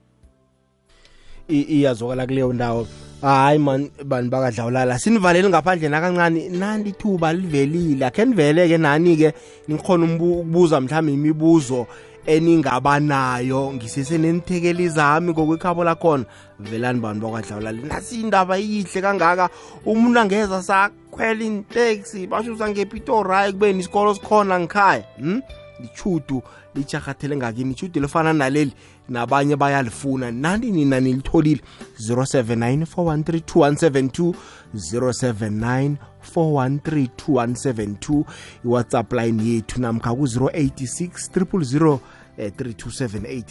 iyazwakala 1.52 2.26
kuleyo 2.26 2.54
ndawo. 2.54 2.88
Hayi 3.22 3.60
man 3.60 3.90
bantu 4.06 4.30
bakadlawulala? 4.30 5.00
Sinivaleli 5.00 5.50
ngaphandle 5.50 5.90
nakancane. 5.90 6.50
Nani 6.50 6.90
ithuba 6.90 7.34
livelile? 7.34 8.06
Akhe 8.06 8.26
nivele-ke 8.26 8.78
nani-ke? 8.78 9.34
Nikhona 9.68 10.06
ukubuza 10.06 10.82
mhlawumbe 10.82 11.14
imibuzo. 11.14 11.88
Eningabanayo 12.26 13.74
ngisesenenithekeli 13.74 14.90
zami 14.90 15.32
ngokwekhabo 15.32 15.84
lakhona. 15.84 16.26
Velani 16.60 17.00
bantu 17.00 17.22
bakwadlawulali 17.22 17.82
nasi 17.84 18.22
indaba 18.22 18.60
iyihle 18.60 19.02
kangaka. 19.02 19.50
Umuntu 19.86 20.20
angeza 20.20 20.64
sakhwela 20.64 21.44
inteksi 21.44 22.28
bashusa 22.28 22.70
ngepitori 22.70 23.30
hayi 23.30 23.54
kubeni 23.54 23.80
isikolo 23.80 24.14
sikhona 24.14 24.60
ngikhaya 24.60 25.04
hmm? 25.18 25.42
lichudu 25.80 26.44
lijahathele 26.76 27.38
ngakini. 27.38 27.72
Ichudu 27.72 28.02
lifana 28.02 28.34
naleli 28.34 28.74
nabanye 29.10 29.56
bayalifuna. 29.56 30.32
Nani 30.32 30.72
nina 30.72 31.00
nilitholile 31.00 31.62
079 32.00 32.86
413 32.86 34.34
079 34.76 35.96
413 36.36 38.24
iwhatsapp 38.66 39.14
line 39.14 39.44
yethu 39.44 39.82
namkha 39.82 40.14
ku-086 40.14 41.10
000 41.36 42.00
3278 42.38 43.44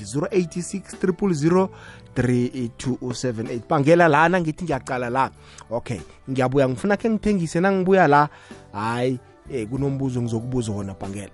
086 0.97 1.79
3278 2.17 3.61
bangela 3.69 4.09
lana 4.09 4.41
ngithi 4.41 4.65
ngiyaqala 4.65 5.11
la. 5.11 5.31
Okay 5.71 6.01
ngiyabuya 6.31 6.69
ngifuna 6.69 6.97
khe 6.97 7.11
ngithengise 7.11 7.61
nangibuya 7.61 8.09
la 8.09 8.29
hayi 8.73 9.19
eh 9.53 9.69
kunombuzo 9.69 10.23
ngizokubuza 10.23 10.73
wona 10.73 10.95
bangela 10.95 11.31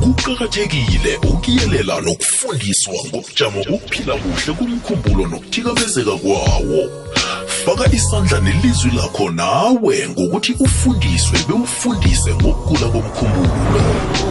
kuqakathekile 0.00 1.16
ukuyelela 1.16 2.00
nokufundiswa 2.00 2.94
ngobujamo 3.06 3.64
bokuphila 3.68 4.14
kuhle 4.14 4.52
kumkhumbulo 4.58 5.26
nokuthikamezeka 5.26 6.16
kwawo. 6.22 6.80
Faka 7.64 7.92
isandla 7.92 8.40
nelizwi 8.40 8.90
lakho 8.90 9.30
nawe 9.30 10.08
ngokuthi 10.08 10.52
ufundiswe 10.60 11.38
bewufundise 11.48 12.34
ngokugula 12.34 12.88
komkhumbulo. 12.88 13.80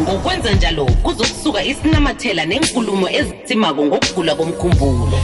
Ngokwenza 0.01 0.53
njalo 0.53 0.85
kuzokusuka 0.85 1.63
isinamathela 1.63 2.45
nenkulumo 2.45 3.09
ezitsimako 3.09 3.85
ngokugula 3.85 4.35
komkhumbulo. 4.35 5.19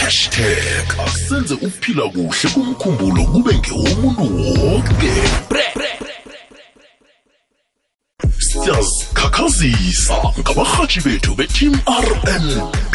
Hashtag 0.00 0.86
asenze 1.06 1.54
ukuphila 1.54 2.02
kuhle 2.08 2.50
kumkhumbulo 2.54 3.24
kube 3.24 3.54
ngewomuntu 3.54 4.22
wonke 4.64 5.12
siyazikhakhazisa 9.32 10.14
ngabarhatshi 10.40 11.00
bethu 11.00 11.34
beteam 11.34 11.74
rnb 11.88 12.94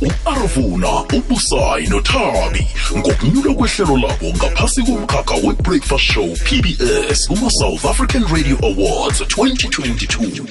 u-arvuna 0.00 0.88
ubusayi 1.12 1.86
nothabi. 1.88 2.66
Ngokunyulwa 2.96 3.54
kwehlelo 3.54 3.96
labo 3.96 4.26
ngaphasi 4.36 4.82
komkhakha 4.82 5.34
we-breakfast 5.34 6.04
show 6.04 6.28
pbs 6.44 7.28
kuma-south 7.28 7.84
african 7.84 8.24
radio 8.32 8.56
awards 8.62 9.20
2022 9.20 10.46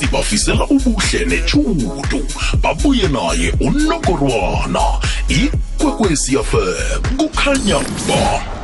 sibafisela 0.00 0.64
ubuhle 0.66 1.24
nechudu 1.24 2.26
babuye 2.62 3.08
naye 3.08 3.54
unogorwana 3.60 4.80
ikwekwecfm 5.28 7.16
kukhanya 7.16 7.78
ba. 8.08 8.61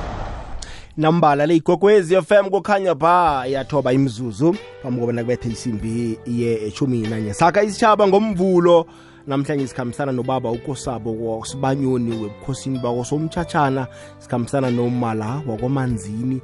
Nambala 0.98 1.46
le 1.46 1.56
igogwezi 1.56 2.16
fm 2.22 2.50
kukhanya 2.50 2.94
ba 2.94 3.46
yathoba 3.46 3.92
imzuzu. 3.92 4.56
Phambi 4.82 5.00
kobana 5.00 5.22
kubethe 5.22 5.48
isimbi 5.48 6.18
iye 6.26 6.66
eshumi 6.66 6.98
nanye. 6.98 7.34
Saka 7.34 7.62
isitshaba 7.62 8.08
ngomvulo. 8.08 8.86
Namhlanje 9.26 9.66
sikhambisana 9.66 10.12
nobaba 10.12 10.50
ukosabo 10.50 11.38
wasibanyoni 11.38 12.10
webukhosini 12.10 12.78
bakosomtshатshana 12.78 13.86
sikhambisana 14.18 14.70
nomala 14.70 15.42
wakwamanzini 15.46 16.40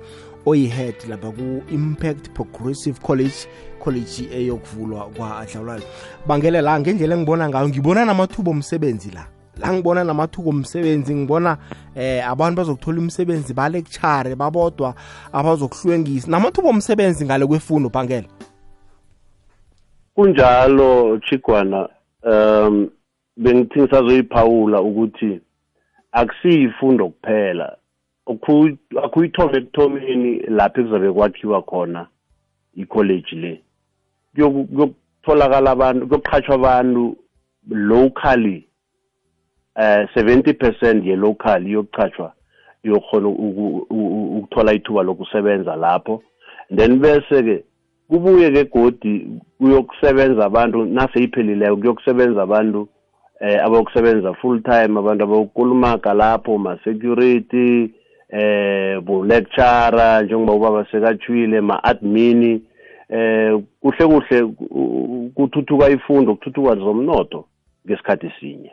oyi-head 0.47 0.95
lapha 1.09 1.31
ku-impact 1.31 2.31
progressive 2.31 3.01
college 3.01 3.49
college 3.79 4.29
eyokuvulwa 4.33 5.11
kwa-adlawulala 5.17 5.83
bangele 6.27 6.61
la 6.61 6.81
ngendlela 6.81 7.15
engibona 7.15 7.49
ngayo 7.49 7.69
ngibona 7.69 8.05
namathuba 8.05 8.51
omsebenzi 8.51 9.11
la. 9.11 9.34
La 9.59 9.73
ngibona 9.73 10.05
namathuko 10.05 10.51
omsebenzi 10.51 11.15
ngibona 11.15 11.59
eh 11.97 12.29
abantu 12.29 12.57
bazokuthola 12.57 12.99
imisebenzi 12.99 13.55
balekchare 13.55 14.35
babodwa 14.35 14.95
abazokuhlwengisa. 15.33 16.31
Namathuba 16.31 16.69
omsebenzi 16.69 17.25
ngale 17.25 17.47
kwefundo 17.47 17.89
bhangela? 17.89 18.29
Kunjalo 20.15 21.19
chigwana 21.19 21.89
um 22.23 22.91
bengithi 23.37 23.81
ngisazoyiphawula 23.81 24.81
ukuthi 24.83 25.41
akusiyifundo 26.13 27.09
kuphela. 27.09 27.77
Akuyithome 29.03 29.59
ekuthomeni 29.59 30.41
lapho 30.49 30.81
ekuzabe 30.81 31.13
kwakhiwa 31.13 31.63
khona 31.63 32.07
i-college 32.77 33.37
le. 33.37 33.61
Kuyokutholakala 34.35 35.71
abantu 35.71 36.07
kuyoqhatshwa 36.07 36.55
abantu 36.55 37.17
locally 37.71 38.67
eh 39.77 40.09
70% 40.17 41.07
ye 41.07 41.17
local 41.17 41.67
iyokuchachwa 41.67 42.33
iyokhona 42.85 43.29
ukuthola 43.29 44.73
ithuba 44.73 45.03
lokusebenza 45.03 45.77
lapho. 45.77 46.23
Then 46.77 46.99
bese 46.99 47.43
ke 47.43 47.65
kubuye 48.09 48.51
ke 48.51 48.65
godi 48.65 49.41
kuyokusebenza 49.59 50.45
abantu 50.45 50.85
naseyiphelileko 50.85 51.77
kuyokusebenza 51.77 52.43
abantu 52.43 52.89
eh 53.41 53.65
abayokusebenza 53.65 54.35
full 54.35 54.63
time 54.63 54.99
abantu 54.99 55.25
abayokulumaka 55.25 56.15
lapho 56.15 56.59
ma-security 56.59 57.91
eh 58.29 59.01
bu-lecturer 59.01 60.25
njengoba 60.25 60.53
ubaba 60.53 60.87
sekatshwile 60.91 61.61
ma-admini 61.61 62.63
eh 63.09 63.61
kuhle 63.81 64.07
kuhle 64.07 64.47
kuthuthuka 65.35 65.89
ifundo 65.91 66.35
kuthuthuka 66.35 66.75
zomnotho 66.75 67.45
ngesikhathi 67.87 68.33
sinye. 68.41 68.73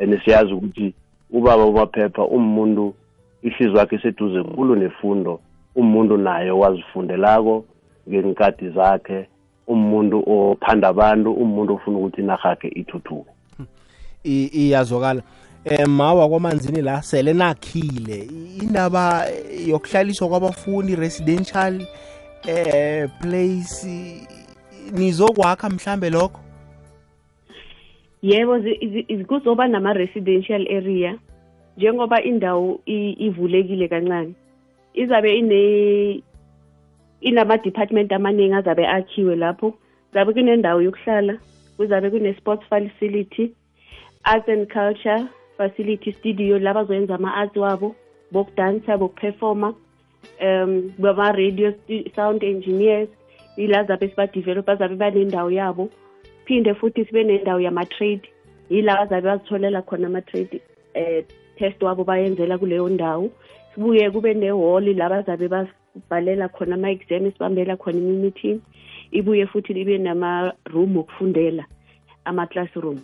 And 0.00 0.20
siyazi 0.24 0.52
ukuthi 0.52 0.94
ubaba 1.30 1.64
umaphepha 1.64 2.24
umuntu 2.24 2.94
ihliziyo 3.42 3.78
yakhe 3.78 3.98
seduze 3.98 4.38
nkulu 4.38 4.76
nefundo 4.76 5.40
umuntu 5.74 6.16
naye 6.16 6.50
wazifundelako 6.50 7.64
ngenkadi 8.08 8.70
zakhe 8.70 9.26
umuntu 9.66 10.24
ophanda 10.26 10.88
abantu 10.88 11.32
umuntu 11.32 11.74
ofuna 11.74 11.98
ukuthi 11.98 12.20
inarhakhe 12.20 12.68
ithuthuke. 12.68 13.30
Iyazwakala. 14.24 15.22
Eh 15.64 15.86
mawa 15.86 16.28
kwamanzini 16.28 16.82
la 16.82 17.02
sele 17.02 17.32
nakhile. 17.32 18.28
Indaba 18.62 19.26
yokuhlaliswa 19.66 20.28
kwabafundi 20.28 20.96
residential 20.96 21.86
eh 22.46 23.08
place 23.20 24.26
nizokwakha 24.92 25.70
mhlambe 25.70 26.10
lokho? 26.10 26.40
Yebo 28.22 28.60
kuzoba 29.26 29.68
nama-residential 29.68 30.66
area 30.70 31.18
njengoba 31.76 32.22
indawo 32.22 32.80
ivulekile 32.86 33.88
kancane. 33.88 34.34
Izabe 34.94 35.38
ine 35.38 36.22
inama-department 37.20 38.12
amaningi 38.12 38.54
azabe 38.54 38.86
akhiwe 38.86 39.36
lapho. 39.36 39.74
Zabe 40.14 40.32
kunendawo 40.32 40.82
yokuhlala 40.82 41.38
kuzabe 41.76 42.10
kune-sports 42.10 42.64
facility 42.68 43.52
arts 44.24 44.48
and 44.48 44.68
culture 44.68 45.26
facility 45.56 46.12
studio 46.12 46.58
la 46.58 46.74
bazoyenza 46.74 47.14
ama-arts 47.14 47.56
wabo 47.56 47.94
bokudansa 48.32 48.98
bokuperforma 48.98 49.74
um 50.40 50.92
bama-radio 50.98 51.74
sound 52.14 52.42
engineers 52.44 53.08
yila 53.56 53.84
zabe 53.84 54.08
sibadevelopa 54.08 54.76
zabe 54.76 54.94
banendawo 54.96 55.50
yabo 55.50 55.88
phinde 56.46 56.74
futhi 56.74 57.04
sibe 57.04 57.24
nendawo 57.24 57.60
yama-trade. 57.60 58.28
Yila 58.70 59.00
azabe 59.00 59.26
bazitholela 59.26 59.82
khona 59.82 60.06
ama-trade 60.06 60.60
eh 60.94 61.24
test 61.58 61.82
wabo 61.82 62.04
bayenzela 62.04 62.58
kuleyo 62.58 62.88
ndawo. 62.88 63.30
Sibuye 63.74 64.10
kube 64.10 64.34
nehholi 64.34 64.94
la 64.94 65.08
bazabe 65.08 65.48
basibhalela 65.48 66.48
khona 66.48 66.74
ama-exam 66.74 67.32
sibambela 67.32 67.76
khona 67.76 67.98
imi-meeting. 67.98 68.60
Ibuye 69.12 69.46
futhi 69.46 69.72
ibe 69.72 69.98
nama-room 69.98 70.96
okufundela 70.96 71.64
ama-classroom. 72.24 73.00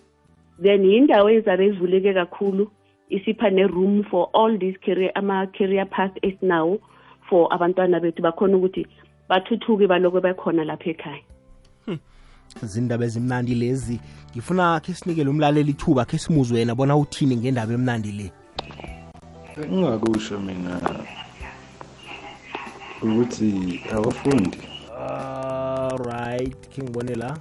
Then 0.62 0.84
yindawo 0.84 1.30
ezabe 1.30 1.66
ivuleke 1.66 2.14
kakhulu 2.14 2.70
isipha 3.10 3.50
ne-room 3.50 4.04
for 4.10 4.30
all 4.34 4.58
these 4.58 4.78
career 4.84 5.12
ama-career 5.14 5.86
path 5.86 6.16
esinawo 6.22 6.80
for 7.28 7.48
abantwana 7.52 8.00
bethu. 8.00 8.22
Bakhona 8.22 8.56
ukuthi 8.56 8.86
bathuthuke 9.28 9.86
balokwe 9.86 10.20
bekhona 10.20 10.64
lapha 10.64 10.90
ekhaya 10.90 11.22
zindaba 12.66 13.04
ezimnandi 13.04 13.54
lezi. 13.54 14.00
Ngifuna 14.32 14.80
khe 14.80 14.94
sinikele 14.94 15.30
umlaleli 15.30 15.70
ithuba 15.70 16.04
khe 16.04 16.18
simuzwe 16.18 16.58
yena 16.58 16.74
bona 16.74 16.96
uthini 16.96 17.36
ngendaba 17.36 17.72
emnandi 17.74 18.12
le. 18.12 18.32
Engingakusho 19.56 20.38
mina 20.40 20.80
ukuthi 23.02 23.80
abafundi. 23.92 24.58
Right 26.06 26.68
khe 26.70 26.82
ngibone 26.82 27.14
la. 27.14 27.38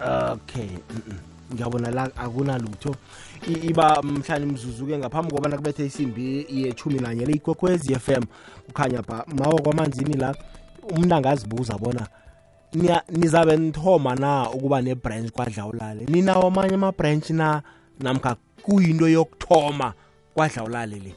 Okay 0.00 0.68
mm, 0.90 1.02
mm. 1.08 1.18
Ngiyabona 1.54 1.90
la 1.90 2.02
akunalutho. 2.16 2.94
Iba 3.62 4.02
mhlani 4.02 4.46
mzuzu-ke 4.46 4.98
ngaphambi 4.98 5.32
kobana 5.32 5.56
kubethe 5.56 5.86
isimbi 5.86 6.46
yethumi 6.50 6.98
nanye 7.00 7.26
le 7.26 7.40
f 7.94 8.08
m. 8.08 8.22
Kukhanya 8.66 9.02
pha 9.02 9.24
mawa 9.38 9.60
kwamanzini 9.62 10.16
la 10.16 10.34
umntu 10.96 11.14
angazibuza 11.14 11.78
bona 11.78 12.06
nizabe 13.10 13.56
nithoma 13.56 14.14
na 14.14 14.50
ukuba 14.50 14.82
ne-branch 14.82 15.30
kwadlawulale 15.30 16.04
ninawo 16.08 16.46
amanye 16.46 16.74
ama-branch 16.74 17.30
na 17.30 17.62
namkha 18.00 18.36
kuyinto 18.62 19.08
yokuthoma 19.08 19.94
kwadlawulale 20.34 20.96
le 20.98 21.14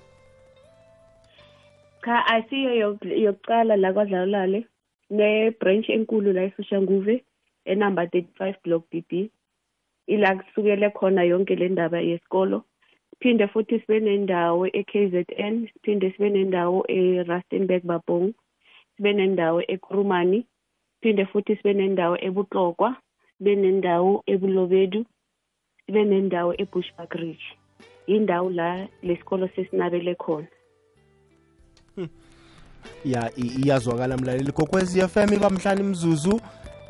cha 2.06 2.26
asiyo 2.26 2.72
yok- 2.76 3.18
yokuqala 3.24 3.76
la 3.76 3.94
kwadlawulale 3.94 4.66
ne-branch 5.10 5.90
enkulu 5.90 6.34
la 6.34 6.44
esoshanguve 6.44 7.24
enumber 7.66 8.06
35 8.06 8.56
block 8.64 8.84
bb 8.92 9.30
ila 10.08 10.36
kusukele 10.36 10.90
khona 10.90 11.24
yonke 11.24 11.56
le 11.56 11.70
ndaba 11.70 12.00
yesikolo. 12.00 12.64
Phinde 13.20 13.48
futhi 13.48 13.80
sibe 13.80 14.00
nendawo 14.00 14.68
e-KZN 14.68 15.68
siphinde 15.74 16.12
sibe 16.12 16.30
nendawo 16.30 16.84
e-Rustenburg 16.88 17.84
Babong 17.84 18.34
sibe 18.98 19.14
nendawo 19.14 19.62
eKurumani 19.68 20.46
phinde 21.02 21.26
futhi 21.26 21.56
sibe 21.56 21.74
nendawo 21.74 22.18
eButlokwa 22.22 22.96
sibe 23.38 23.56
nendawo 23.56 24.24
eBulobedu 24.28 25.06
sibe 25.86 26.04
nendawo 26.04 26.54
eBushbuck 26.58 27.14
Ridge. 27.14 27.46
Indawo 28.08 28.50
la 28.50 28.88
lesikolo 29.04 29.48
sesinabele 29.56 30.16
khona. 30.16 30.48
Ya 33.06 33.32
i- 33.38 33.62
iyazwakala 33.66 34.18
mlaleli. 34.18 34.52
Kokwezi 34.52 35.02
FM 35.02 35.34
ibamhlani 35.34 35.84
mzuzu 35.84 36.42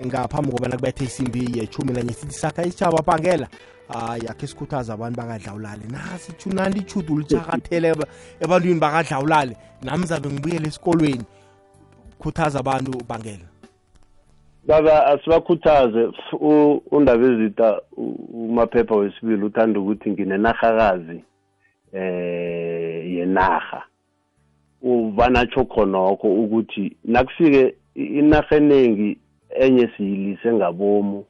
ngaphambi 0.06 0.52
kobana 0.52 0.76
kubethe 0.78 1.04
isimbi 1.04 1.60
yechumi 1.60 1.94
nanye. 1.94 2.14
Sithi 2.14 2.34
sakha 2.34 2.64
isitshaba 2.66 3.02
bangela 3.02 3.48
hayi 3.88 4.28
akhe 4.28 4.48
sikhuthaza 4.48 4.94
abantu 4.94 5.18
bakadlawulale 5.18 5.82
nasi 5.92 6.32
ichudu 6.80 7.20
lichakathele 7.20 7.92
eba- 7.92 8.08
ebantwini 8.40 8.80
bakadlawulale 8.80 9.58
nami 9.84 10.06
zabe 10.06 10.30
ngibuyele 10.30 10.68
esikolweni. 10.68 11.26
Khuthaza 12.20 12.60
abantu 12.60 12.92
bangela 13.08 13.48
baba 14.68 15.06
asibakhuthaze. 15.08 16.12
Undaba 16.92 17.26
ezita 17.28 17.82
umaphepha 18.34 18.96
wesibili 18.96 19.44
uthanda 19.46 19.80
ukuthi 19.80 20.12
nginenarhakazi 20.12 21.24
eh 21.94 23.12
yenarha. 23.16 23.84
Ubanatsho 24.82 25.66
khonokho 25.66 26.28
ukuthi 26.28 26.96
nakufike 27.06 27.76
inarha 27.96 28.56
eningi 28.56 29.18
enye 29.56 29.90
siyilise 29.98 30.54
ngabomu 30.54 31.26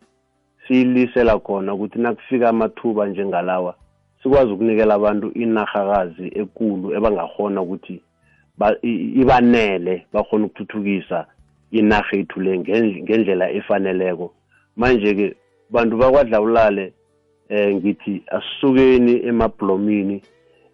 siyilisela 0.67 1.39
khona 1.39 1.73
ukuthi 1.73 1.99
nakufika 1.99 2.49
amathuba 2.49 3.07
njengalawa 3.07 3.75
sikwazi 4.23 4.51
ukunikela 4.51 4.93
abantu 4.93 5.31
inarhakazi 5.31 6.27
ekulu 6.41 6.93
ebangahona 6.95 7.61
ukuthi 7.61 8.01
ibanele 9.21 10.05
bakhona 10.13 10.45
ukuthuthukisa 10.45 11.25
inarha 11.71 12.17
ethu 12.17 12.41
le 12.41 12.57
ngendl- 12.57 13.01
ngendlela 13.03 13.51
efaneleko. 13.51 14.33
Manje-ke 14.75 15.35
bantu 15.69 15.97
bakwadlawulale 15.97 16.93
eh 17.49 17.75
ngithi 17.75 18.23
asisukeni 18.27 19.25
emabhlomini 19.27 20.21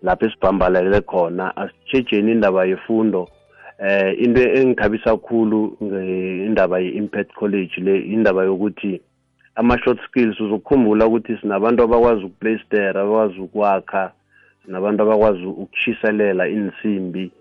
lapho 0.02 0.26
esibhambalele 0.26 1.02
khona 1.02 1.58
asitshejeni 1.58 2.32
indaba 2.32 2.66
yefundo 2.66 3.30
eh 3.80 4.16
into 4.24 4.42
engithabisa 4.42 5.04
kakhulu 5.12 5.78
indaba 5.82 6.80
ye-impact 6.80 7.34
college 7.34 7.74
le 7.78 8.00
indaba 8.00 8.44
yokuthi 8.44 9.02
ama-short 9.56 10.00
skills 10.08 10.40
uzokukhumbula 10.40 11.08
ukuthi 11.08 11.38
sinabantu 11.42 11.84
abakwazi 11.84 12.24
ukuplaystera 12.24 13.02
abakwazi 13.02 13.40
ukwakha 13.40 14.12
sinabantu 14.66 15.04
abakwazi 15.04 15.46
ukushiselela 15.46 16.48
insimbi 16.48 17.32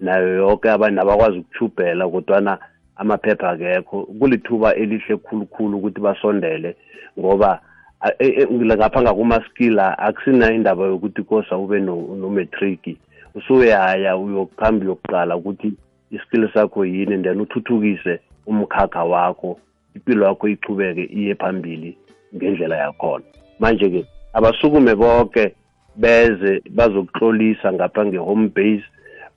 nayo 0.00 0.28
yonke 0.28 0.70
abanye 0.70 1.00
ukuthubhela 1.00 2.08
kodwana 2.08 2.58
amaphepha 2.96 3.50
akekho. 3.50 4.02
Kulithuba 4.18 4.74
elihle 4.74 5.16
khulukhulu 5.16 5.78
ukuthi 5.78 6.00
basondele 6.00 6.76
ngoba 7.18 7.60
a- 8.00 8.12
e- 8.18 8.42
e- 8.42 8.76
ngapha 8.76 9.02
ngakuma-skill 9.02 9.80
akusina 9.80 10.52
indaba 10.52 10.84
yokuthi 10.84 11.22
kosa 11.22 11.56
ube 11.56 11.80
no- 11.80 12.16
nometriki 12.16 12.96
usuyaya 13.34 14.16
uyokuhamba 14.16 14.84
uyokuqala 14.84 15.36
ukuthi 15.36 15.72
iskill 16.10 16.48
sakho 16.54 16.84
yini 16.84 17.22
then 17.22 17.40
uthuthukise 17.40 18.20
umkhakha 18.46 19.04
wakho 19.04 19.58
impilo 19.94 20.26
yakho 20.26 20.48
ichubeke 20.48 21.04
iye 21.04 21.34
phambili 21.34 21.96
ngendlela 22.34 22.76
yakhona. 22.76 23.24
Manje-ke 23.60 24.06
abasukume 24.32 24.94
bonke 24.94 25.54
beze 25.96 26.62
bazokuhlolisa 26.70 27.72
ngapha 27.72 28.06
nge-home 28.06 28.48
base 28.48 28.84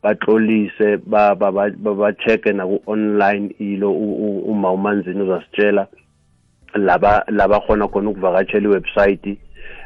batlolise 0.04 0.98
ba- 0.98 1.36
ba- 1.36 1.52
ba- 1.52 1.70
ba- 1.78 1.94
ba-check-e 1.94 2.54
naku-online 2.54 3.56
ilo 3.60 3.92
uma 3.92 4.72
umanzini 4.72 5.22
uzasitshela 5.22 5.88
laba 6.76 7.24
labakhona 7.28 7.88
khona 7.88 8.10
ukuvakatshela 8.10 8.68
iwebsite 8.68 9.38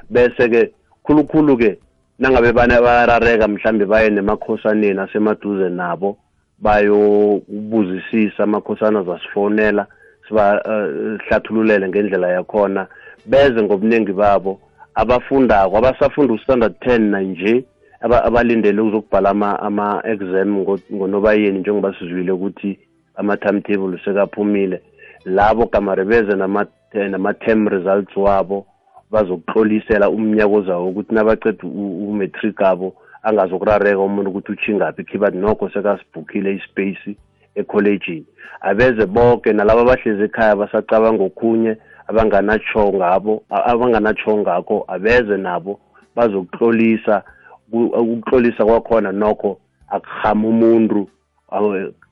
bese-ke 0.09 0.71
khulukhulu-ke 1.03 1.77
nangabe 2.19 2.51
bana 2.51 2.81
bayarareka 2.81 3.47
mhlambe 3.47 3.85
baye 3.85 4.09
nemakhosaneni 4.09 4.99
asemaduze 4.99 5.69
nabo 5.69 6.17
bayobuzisisa 6.63 8.43
amakhosana 8.43 8.99
azasifonela 8.99 9.87
sibahlathululele 10.27 11.87
ngendlela 11.89 12.27
yakhona. 12.27 12.87
Beze 13.25 13.63
ngobuningi 13.63 14.13
babo 14.13 14.59
abafundako 14.95 15.77
abasafunda 15.77 16.33
ustandard 16.33 16.73
10 16.81 16.99
nanje 16.99 17.65
aba- 18.01 18.23
abalindele 18.23 18.81
ukuzokubhala 18.81 19.29
ama- 19.29 19.59
ama-exam 19.59 20.57
ngo- 20.63 20.79
ngonobayeni 20.93 21.59
njengoba 21.59 21.95
sizwile 21.99 22.31
ukuthi 22.31 22.79
ama-timetable 23.15 23.99
sekaphumile. 24.05 24.81
Labo 25.25 25.65
gamare 25.65 26.03
beze 26.05 26.35
nama- 26.35 26.65
eh, 26.93 27.09
nama-term 27.09 27.67
results 27.67 28.17
wabo 28.17 28.65
bazokutlolisela 29.11 30.09
umnyaka 30.09 30.47
ozawo 30.53 30.89
ukuthi 30.89 31.15
nabaceda 31.15 31.63
u- 31.63 32.09
umatric 32.09 32.61
abo 32.61 32.93
angazokurareka 33.23 33.99
umuntu 33.99 34.29
ukuthi 34.29 34.51
uchingaphi 34.51 35.03
khibathi 35.03 35.37
nokho 35.37 35.69
sekasibhukhile 35.69 36.53
ispace 36.53 37.15
ekholejini 37.55 38.25
abeze 38.61 39.05
bonke 39.05 39.53
nalabo 39.53 39.81
abahlezi 39.81 40.23
ekhaya 40.23 40.55
basacabanga 40.55 41.23
okhunye 41.23 41.77
abanganatsho 42.09 42.93
ngabo 42.93 43.43
abanganatsho 43.49 44.37
ngakho 44.37 44.85
abeze 44.87 45.37
nabo 45.37 45.79
bazokuhlolisa 46.15 47.23
ukuhlolisa 47.71 48.65
kwakhona 48.65 49.11
nokho 49.11 49.59
akuhama 49.87 50.47
umuntu 50.47 51.07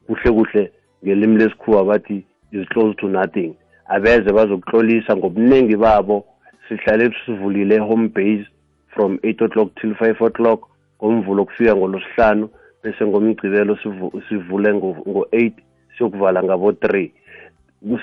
kuhle 0.07 0.31
kuhle 0.31 0.71
ngelimi 1.03 1.37
lesikhuwa 1.37 1.85
bathi 1.85 2.25
is 2.51 2.67
close 2.69 2.95
to 2.95 3.07
nothing. 3.07 3.55
Abeze 3.85 4.31
bazokuhlolisa 4.31 5.15
ngobuningi 5.15 5.75
babo 5.75 6.25
sihlale 6.67 7.13
sivulile 7.25 7.77
home 7.79 8.07
base 8.07 8.45
from 8.93 9.15
8 9.23 9.45
o'clock 9.45 9.75
till 9.75 9.93
5 9.93 10.25
o'clock 10.25 10.70
ngomvulo 11.03 11.45
kufika 11.45 11.75
ngolosihlanu 11.75 12.49
bese 12.83 13.05
ngomgcibelo 13.05 13.77
sivule 14.29 14.73
ngo-8 14.73 15.51
siyokuvala 15.97 16.43
ngabo-3 16.43 17.09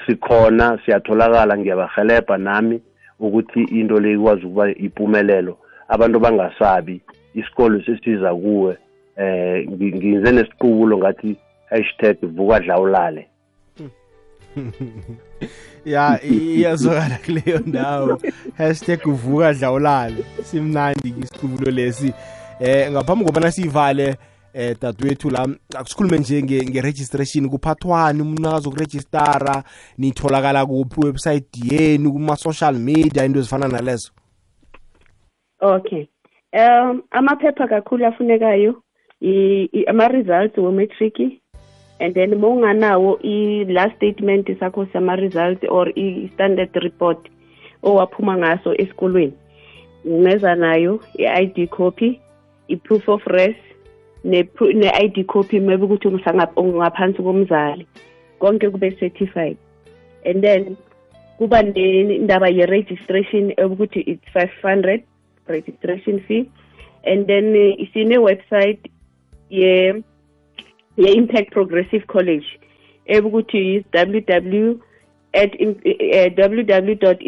sikhona 0.07 0.79
siyatholakala 0.85 1.59
ngiyabahelebha 1.59 2.39
nami 2.39 2.81
ukuthi 3.21 3.63
into 3.63 4.01
le 4.01 4.13
ikwazi 4.13 4.47
ukuba 4.47 4.75
impumelelo 4.75 5.59
abantu 5.89 6.21
bangasabi 6.21 7.01
isikolo 7.35 7.83
sesiza 7.83 8.35
kuwe 8.35 8.77
eh 9.17 9.69
ngize 9.71 10.33
nesiqubulo 10.33 10.99
ngathi 10.99 11.37
hashtag 11.71 12.17
vuka 12.23 12.61
dlawulale 12.61 13.29
ya 15.85 16.21
iyazwakala 16.25 17.19
kuleyo 17.25 17.61
ndawo. 17.67 18.21
Hashtag 18.57 19.07
uvuka 19.07 19.55
dlawulale 19.55 20.25
simnandi 20.45 21.15
isiqubulo 21.23 21.71
lesi. 21.71 22.13
Eh 22.61 22.91
ngaphambi 22.91 23.25
kobana 23.25 23.51
sivale 23.51 24.17
eh 24.55 24.77
dadwethu 24.81 25.31
la 25.31 25.47
akusikhulume 25.77 26.19
nje 26.19 26.43
nge-registration 26.43 27.49
kuphathwani 27.49 28.23
umuntu 28.23 28.49
akazokurejistara 28.49 29.63
nitholakala 29.99 30.67
kuphi 30.67 31.01
website 31.01 31.73
yenu 31.73 32.13
kuma-social 32.13 32.75
media 32.75 33.25
into 33.25 33.39
ezifana 33.39 33.69
nalezo? 33.69 34.11
Okay. 35.61 36.07
Um 36.53 37.03
amaphepha 37.11 37.69
kakhulu 37.69 38.07
afunekayo 38.07 38.83
ama-results 39.87 40.59
we-matric 40.59 41.41
and 42.01 42.15
then 42.15 42.35
uma 42.35 42.49
unganawo 42.49 43.19
i-last 43.23 43.97
statement 43.97 44.59
sakho 44.61 44.87
sama-result 44.93 45.65
or 45.69 45.89
i-standard 45.99 46.75
report 46.77 47.29
owaphuma 47.83 48.37
ngaso 48.37 48.75
esikolweni 48.75 49.33
ungeza 50.05 50.55
nayo 50.55 51.01
i-id 51.19 51.69
copy 51.69 52.21
i-proof 52.69 53.09
of 53.09 53.21
res 53.27 53.57
ne-id 54.25 55.27
copy 55.27 55.61
maybe 55.61 55.85
ukuthi 55.87 56.09
ungaphansi 56.09 57.23
komzali. 57.23 57.87
Konke 58.41 58.71
kube 58.71 58.99
certified. 58.99 59.57
And 60.25 60.43
then 60.43 60.77
kuba 61.39 61.63
nendaba 61.63 62.49
ye-registration 62.51 63.53
ukuthi 63.59 64.05
it's 64.07 64.25
500 64.33 65.03
registration 65.47 66.21
fee. 66.27 66.51
And 67.05 67.27
then 67.27 67.53
sine-website 67.93 68.91
ye 69.49 70.03
ye-impact 70.97 71.53
progressive 71.53 72.07
college 72.07 72.59
ebukuthi 73.09 73.79
is 73.79 73.85
www 73.93 74.81
at 75.35 75.53
uh, 75.55 76.31
www 76.37 77.19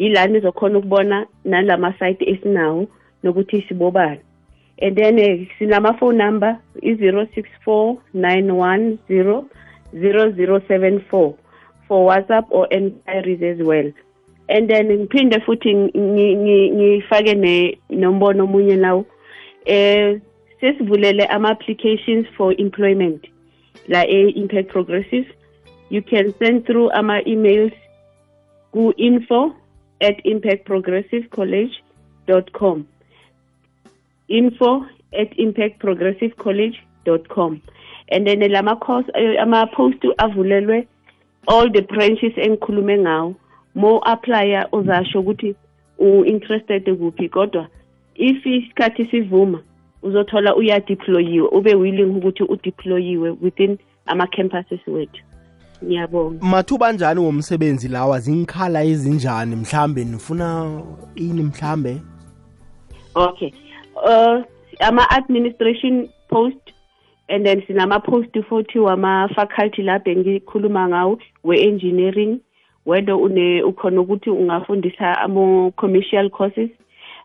impact 0.00 0.42
progressive 0.42 0.52
college 0.52 0.52
com 0.52 0.76
yilana 0.76 0.76
izokhona 0.76 0.78
ukubona 0.78 1.26
nalama-site 1.44 2.24
esinawo 2.24 2.86
nokuthi 3.22 3.62
sibobani. 3.68 4.20
And 4.82 4.96
then 4.96 5.18
uh, 5.18 5.46
sinama-phone 5.58 6.16
number 6.16 6.58
seven 10.68 11.04
four 11.10 11.34
for 11.86 12.08
whatsapp 12.08 12.46
or 12.50 12.66
enquiries 12.70 13.42
as 13.42 13.66
well. 13.66 13.92
And 14.48 14.70
then 14.70 14.88
ngiphinde 14.88 15.40
futhi 15.40 15.74
ngifake 15.74 17.34
nombono 17.90 18.44
omunye 18.44 18.76
nawo 18.76 19.04
eh 19.66 20.18
sesivulele 20.60 21.26
ama-applications 21.26 22.26
for 22.36 22.54
employment 22.58 23.26
la 23.88 24.04
e-impact 24.04 24.68
progressive. 24.68 25.26
You 25.90 26.02
can 26.02 26.34
send 26.38 26.66
through 26.66 26.90
ama-emails 26.90 27.72
ku-info 28.72 29.54
at 30.00 30.24
impactprogressivecollege.com 30.24 32.84
info 34.28 34.86
at 35.12 35.30
impactprogressivecollege.com 35.38 37.62
and 38.12 38.26
then 38.26 38.52
lama 38.52 38.76
course 38.76 39.06
eh, 39.14 39.42
ama-post 39.42 40.04
avulelwe 40.18 40.86
all 41.48 41.70
the 41.70 41.82
branches 41.82 42.32
engikhulume 42.36 42.98
ngawo. 42.98 43.34
Mo 43.74 43.98
applya 43.98 44.68
uzasho 44.72 45.20
ukuthi 45.20 45.54
u-interested 45.98 46.98
kuphi 46.98 47.28
kodwa 47.28 47.68
if 48.14 48.46
isikhathi 48.46 49.06
sivuma 49.06 49.62
uzothola 50.02 50.56
uyadeployiwe 50.56 51.48
ube 51.48 51.74
willing 51.74 52.16
ukuthi 52.16 52.42
udeployiwe 52.42 53.36
within 53.42 53.78
ama-campuses 54.06 54.86
wethu 54.86 55.22
ngiyabonga 55.84 56.46
mathuba 56.46 56.86
anjani 56.88 57.20
womsebenzi 57.20 57.88
lawa? 57.88 58.20
Zingikhala 58.20 58.84
ezinjani? 58.84 59.56
Mhlambe 59.56 60.04
nifuna 60.04 60.80
ini 61.14 61.42
mhlambe? 61.42 62.00
Okay. 63.14 63.52
Uh 63.94 64.44
ama-administration 64.80 66.08
post 66.28 66.72
and 67.28 67.46
then 67.46 67.62
sinama-post 67.66 68.32
futhi 68.48 68.78
wama-faculty 68.78 69.82
lapho 69.82 70.10
engikhuluma 70.10 70.88
ngawo 70.88 71.18
we-engineering 71.44 72.40
whether 72.86 73.14
une 73.14 73.62
ukhona 73.62 74.00
ukuthi 74.00 74.30
ungafundisa 74.30 75.18
ama-commercial 75.18 76.30
courses 76.30 76.70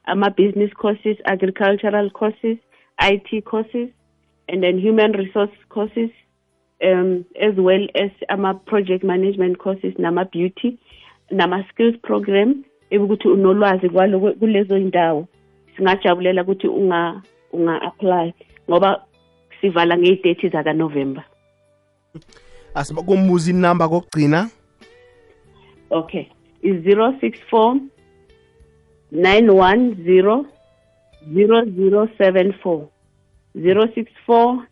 ama-business 0.06 0.74
courses 0.74 1.18
agricultural 1.26 2.10
courses 2.10 2.58
IT 3.00 3.46
courses 3.46 3.90
and 4.48 4.64
then 4.64 4.80
human 4.80 5.14
resource 5.14 5.54
courses 5.70 6.10
um, 6.82 7.26
as 7.42 7.56
well 7.58 7.88
as 7.96 8.12
ama-project 8.30 9.04
management 9.04 9.58
courses 9.58 9.94
nama-beauty 10.00 10.78
nama-skills 11.32 11.98
program 12.02 12.64
ekuthi 12.90 13.28
unolwazi 13.28 13.90
kwalo 13.90 14.20
kulezo 14.20 14.80
ndawo 14.80 15.28
singajabulela 15.78 16.42
ukuthi 16.42 16.68
unga 16.68 17.22
unga-apply 17.54 18.34
ngoba 18.70 19.06
sivala 19.62 19.98
ngey'dethi 19.98 20.50
zakanovember. 20.50 21.24
Asiba 22.74 23.02
kumbuza 23.02 23.52
inamba 23.52 23.90
kokugcina? 23.90 24.50
Okay. 25.90 26.28
I-zero 26.64 27.14
six 27.22 27.40
four 27.50 27.80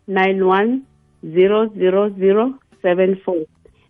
nine 0.07 0.41
one 0.41 0.81
zero 1.23 1.67
0074 1.67 1.69
06491 1.69 2.59
00074 2.83 3.47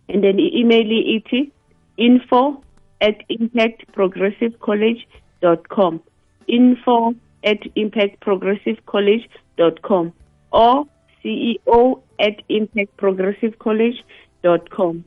and 0.08 0.22
then 0.22 0.38
i-email 0.38 0.90
ithi 1.16 1.50
info 1.96 2.62
at 3.00 3.16
impactprogressivecollege.com 3.28 6.00
info 6.46 7.14
at 7.42 7.58
impactprogressivecollege.com 7.76 10.12
or 10.52 10.86
ceo 11.22 12.02
at 12.18 12.42
impactprogressivecollege.com 12.48 15.04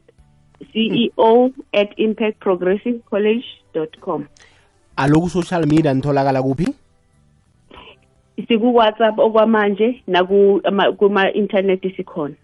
ceo 0.73 1.53
at 1.73 1.97
impactprogressivecollege.com 1.97 4.25
aloku 4.97 5.29
social 5.29 5.65
media 5.65 5.93
nitholakala 5.93 6.43
kuphi 6.43 6.67
siku-whatsapp 8.47 9.19
okwamanje 9.19 10.04
nakuma-intanethi 10.08 11.89
sikhona. 11.97 12.36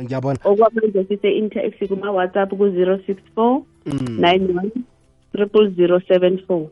Ngiyabona. 0.00 0.38
Okwamanje 0.44 1.06
sikuma-whatsapp 1.78 2.50
ku-zero 2.50 2.98
six 3.06 3.16
four 3.34 3.62
nine 4.08 4.54
one 4.56 4.70
triple 5.32 5.70
zero 5.76 6.00
seven 6.08 6.38
four. 6.46 6.68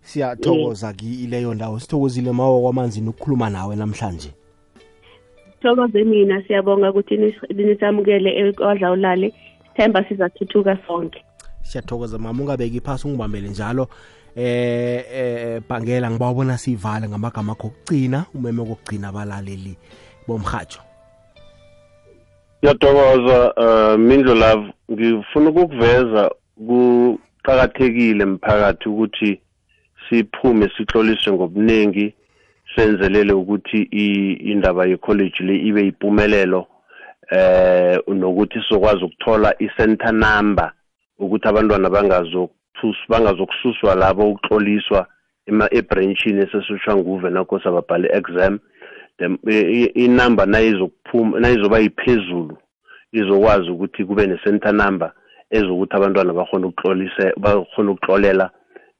Siyathokoza 0.00 0.92
kileyo 0.92 1.54
ndawo 1.54 1.80
sithokozile 1.80 2.32
mawa 2.32 2.60
kwamanzini 2.60 3.08
ukukhuluma 3.08 3.50
nawe 3.50 3.76
namhlanje. 3.76 4.30
Thokoze 5.62 6.04
mina 6.04 6.42
siyabonga 6.42 6.90
ukuthi 6.90 7.16
nisamukele 7.54 8.52
kwadlawulale 8.52 9.32
sithemba 9.68 10.04
sizathuthuka 10.08 10.78
sonke. 10.86 11.24
Siyathokoza 11.62 12.18
mama 12.18 12.42
ungabeki 12.42 12.80
phasi 12.80 13.06
ungibambele 13.08 13.48
njalo 13.48 13.88
eh 14.36 15.04
eh 15.12 15.60
bhangela 15.68 16.10
ngibawubona 16.10 16.58
sivale 16.58 17.08
ngamagama 17.08 17.52
akho 17.52 17.66
okugcina 17.66 18.26
umeme 18.34 18.64
kokugcina 18.64 19.08
abalaleli 19.08 19.76
bomhajo. 20.26 20.80
Ngiyathokoza 22.62 23.54
uh 23.56 23.98
mindlo 23.98 24.34
love. 24.34 24.72
Ngifuna 24.90 25.50
ukukuveza 25.50 26.30
kuqakathekile 26.66 28.24
mphakathi 28.24 28.88
ukuthi 28.88 29.40
siphume 30.08 30.70
sihloliswe 30.76 31.32
ngobuningi 31.32 32.14
senzelele 32.74 33.32
ukuthi 33.32 33.82
indaba 34.52 34.86
ye-college 34.86 35.44
le 35.44 35.56
ibe 35.56 35.84
yimpumelelo 35.84 36.66
eh 37.30 37.98
nokuthi 38.08 38.62
sizokwazi 38.62 39.04
ukuthola 39.04 39.54
i-center 39.58 40.12
number 40.12 40.72
ukuthi 41.18 41.48
abantwana 41.48 41.90
bangazokususwa 43.08 43.94
labo 43.94 44.30
ukutloliswa 44.30 45.06
ebranchini 45.70 46.40
esesutshwa 46.42 46.96
nguve 46.96 47.30
nakosa 47.30 47.70
babhale 47.70 48.08
exam. 48.12 48.58
Inumber 49.94 50.46
nayizokuphuma 50.46 51.40
nayizoba 51.40 51.78
yiphezulu 51.78 52.58
izokwazi 53.12 53.70
ukuthi 53.70 54.04
kube 54.04 54.26
ne-center 54.26 54.72
number 54.72 55.12
ezokuthi 55.50 55.96
abantwana 55.96 56.32
bakhona 56.32 56.66
ukutlolise 56.66 57.32
bakhona 57.36 57.90
ukutlolela 57.90 58.50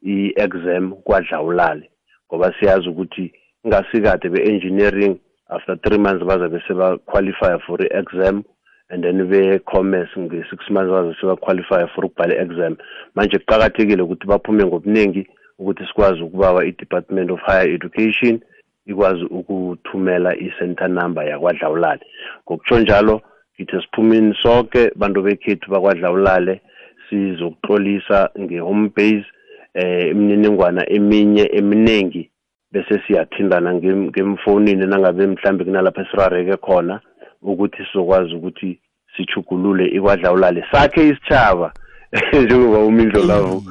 i-exam 0.02 0.92
kwadlawulale. 1.04 1.90
Ngoba 2.28 2.54
siyazi 2.60 2.88
ukuthi 2.88 3.32
ngasikade 3.66 4.28
be-engineering 4.28 5.18
after 5.48 5.76
three 5.80 5.98
months 5.98 6.24
bazabe 6.24 6.60
sebaqualifya 6.68 7.58
for 7.66 7.82
i-exam. 7.82 8.44
And 8.92 9.02
then 9.02 9.26
be-commerce 9.26 10.10
nge-six 10.18 10.70
months 10.70 10.90
bazabe 10.90 11.16
sebaqualifya 11.20 11.88
for 11.94 12.04
ukubhala 12.04 12.34
i-exam. 12.34 12.76
Manje 13.14 13.38
kuqakathekile 13.38 14.02
ukuthi 14.02 14.26
baphume 14.26 14.64
ngobuningi 14.64 15.26
ukuthi 15.58 15.86
sikwazi 15.86 16.22
ukubawa 16.22 16.64
i-department 16.64 17.30
of 17.30 17.40
higher 17.40 17.74
education 17.74 18.40
ikwazi 18.86 19.24
ukuthumela 19.24 20.36
i-center 20.36 20.88
number 20.88 21.28
yakwadlawulale. 21.28 22.00
Ngokutsho 22.46 22.80
njalo 22.80 23.20
ngithi 23.56 23.82
siphumeni 23.82 24.34
sonke 24.42 24.90
bantu 24.96 25.22
bekhethu 25.22 25.70
bakwadlawulale 25.70 26.60
sizokuxolisa 27.08 28.30
nge-home 28.40 28.90
base 28.96 29.26
eh 29.74 30.10
imininingwana 30.10 30.90
eminye 30.90 31.50
eminingi 31.52 32.30
bese 32.72 33.00
siyathindana 33.06 33.74
ngemfonini 33.74 34.86
nangabe 34.86 35.26
mhlambe 35.26 35.64
kunalapha 35.64 36.02
esirareke 36.02 36.56
khona. 36.56 37.00
Ukuthi 37.42 37.84
sizokwazi 37.86 38.34
ukuthi 38.34 38.78
sichugulule 39.16 39.86
ikwadlawulale. 39.86 40.64
Sakhe 40.72 41.08
isitshaba 41.08 41.72
njengoba 42.44 42.78
umindlo 42.78 43.24
lavo 43.24 43.62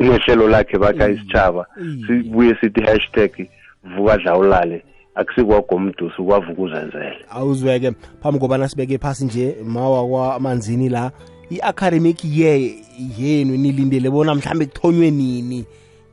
nohlelo 0.00 0.48
lakhe 0.48 0.78
bakha 0.78 1.08
isitshaba 1.08 1.66
sibuye 2.06 2.56
sithi 2.60 2.80
hashtag 2.80 3.48
vuka 3.96 4.18
dlawulale 4.18 4.84
akusikwagomdusi 5.14 6.22
kwavuka 6.22 6.62
uzenzele 6.62 7.16
awuzweke. 7.30 7.92
Phambi 8.22 8.38
kobana 8.38 8.68
sibeke 8.68 8.98
phasi 8.98 9.24
nje 9.24 9.56
mawa 9.64 10.08
kwamanzini 10.08 10.88
la 10.88 11.12
i-academic 11.50 12.24
year 12.24 12.70
yenu 13.18 13.56
nilindele 13.56 14.10
bona 14.10 14.34
mhlambe 14.34 14.66
kuthonywe 14.66 15.10
nini 15.10 15.64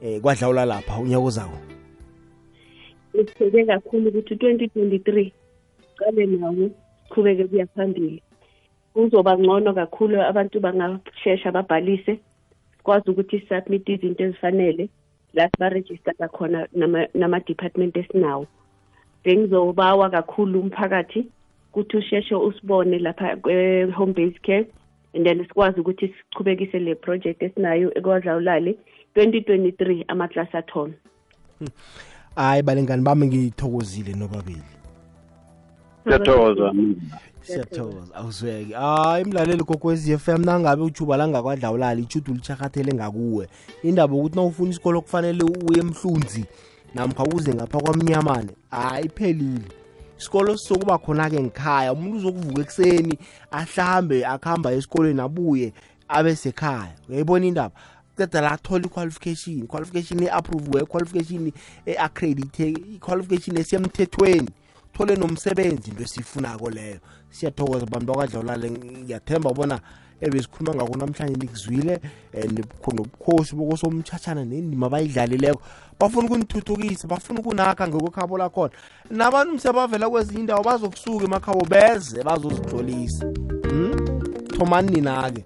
eh 0.02 0.22
kwadlawula 0.22 0.66
lapha 0.66 1.00
unyaka 1.00 1.24
ozawo 1.24 1.58
sitheke 3.12 3.66
kakhulu 3.66 4.10
ukuthi 4.10 4.34
2023 4.34 5.32
qale 5.96 6.26
nawo 6.26 6.70
siqhubeke 7.10 7.48
kuya 7.48 7.66
phambili 7.66 8.22
kuzoba 8.94 9.38
ngcono 9.38 9.74
kakhulu 9.74 10.22
abantu 10.22 10.60
bangashesha 10.60 11.52
babhalise 11.52 12.20
sikwazi 12.78 13.10
ukuthi 13.10 13.40
submit 13.50 13.90
izinto 13.90 14.24
ezifanele 14.24 14.90
la 15.34 15.50
sibarejistara 15.50 16.28
khona 16.28 16.68
nama-department 17.14 17.98
esinawo. 17.98 18.48
Bengizobawa 19.24 20.10
kakhulu 20.10 20.60
umphakathi 20.60 21.28
ukuthi 21.70 21.98
usheshe 21.98 22.36
usibone 22.36 23.00
lapha 23.00 23.36
kwe-home 23.36 24.14
base 24.14 24.40
care 24.42 24.66
and 25.14 25.26
then 25.26 25.46
sikwazi 25.46 25.80
ukuthi 25.80 26.08
sichubekise 26.08 26.80
le 26.80 26.96
project 26.96 27.42
esinayo 27.44 27.98
ekwadlawulale 27.98 28.78
2023 29.16 30.06
amaklasi 30.08 30.58
athona. 30.58 30.94
Hayi 32.36 32.64
balengani 32.64 33.04
bami 33.04 33.28
ngithokozile 33.28 34.14
nobabili 34.14 34.79
siyathokoza. 36.10 36.74
Siyathokoza. 37.42 38.16
Awuzweke 38.16 38.74
hayi 38.74 39.26
mlaleli 39.26 39.64
kokwezi 39.64 40.18
FM 40.18 40.42
nangabe 40.46 40.84
ujuba 40.84 41.18
langakwadlawulala 41.18 42.02
ichudu 42.02 42.34
lichahathele 42.34 42.94
ngakuwe. 42.94 43.48
Indaba 43.84 44.16
ukuthi 44.16 44.36
nawufuna 44.36 44.70
isikolo 44.70 45.02
kufanele 45.02 45.44
uye 45.44 45.80
emhlunzi 45.80 46.46
namkha 46.96 47.24
uze 47.24 47.54
ngapha 47.54 47.80
kwamnyamane 47.80 48.50
hayi 48.72 49.06
iphelile. 49.06 49.68
Isikolo 50.20 50.58
sizokuba 50.58 50.98
khona-ke 50.98 51.44
ngikhaya 51.44 51.94
umuntu 51.94 52.18
uzokuvuka 52.18 52.62
ekuseni 52.62 53.18
ahlambe 53.52 54.26
akuhamba 54.26 54.72
esikolweni 54.72 55.22
abuye 55.22 55.74
abe 56.08 56.36
sekhaya. 56.36 56.94
Uyayibona 57.10 57.46
indaba? 57.46 57.76
Ceda 58.18 58.42
la 58.42 58.52
athola 58.52 58.86
i-qualification 58.86 59.60
i-qualification 59.60 60.24
e-approviwe 60.24 60.82
i-qualification 60.82 61.52
e-accredite 61.86 62.70
i-qualification 62.70 63.58
esemthethweni 63.58 64.50
thole 65.00 65.16
nomsebenzi 65.16 65.92
into 65.92 66.04
esiyifunako 66.04 66.70
leyo. 66.70 67.00
Siyathokoza 67.30 67.86
bantu 67.86 68.06
bakwadlawulale 68.06 68.72
ngiyathemba 68.72 69.54
bona 69.54 69.80
ebesikhuluma 70.22 70.76
ngako 70.76 70.98
namhlanje 70.98 71.36
nikuzwile 71.36 72.00
nobukhosi 72.94 73.56
bokosomthatshana 73.56 74.46
nendima 74.46 74.88
abayidlalileko. 74.88 75.62
Bafuna 76.00 76.28
ukunithuthukisa 76.28 77.08
bafuna 77.08 77.40
ukunakha 77.40 77.88
ngekwekhabo 77.88 78.38
lakhona. 78.38 78.74
Nabantu 79.10 79.54
msebavela 79.54 80.10
kwezinye 80.10 80.40
indawo 80.40 80.64
bazokusuka 80.64 81.26
emakhabo 81.26 81.66
beze 81.66 82.24
bazozitlolisa. 82.24 83.26
Hmm? 83.70 84.20
thomani 84.60 84.92
nina-ke. 84.92 85.46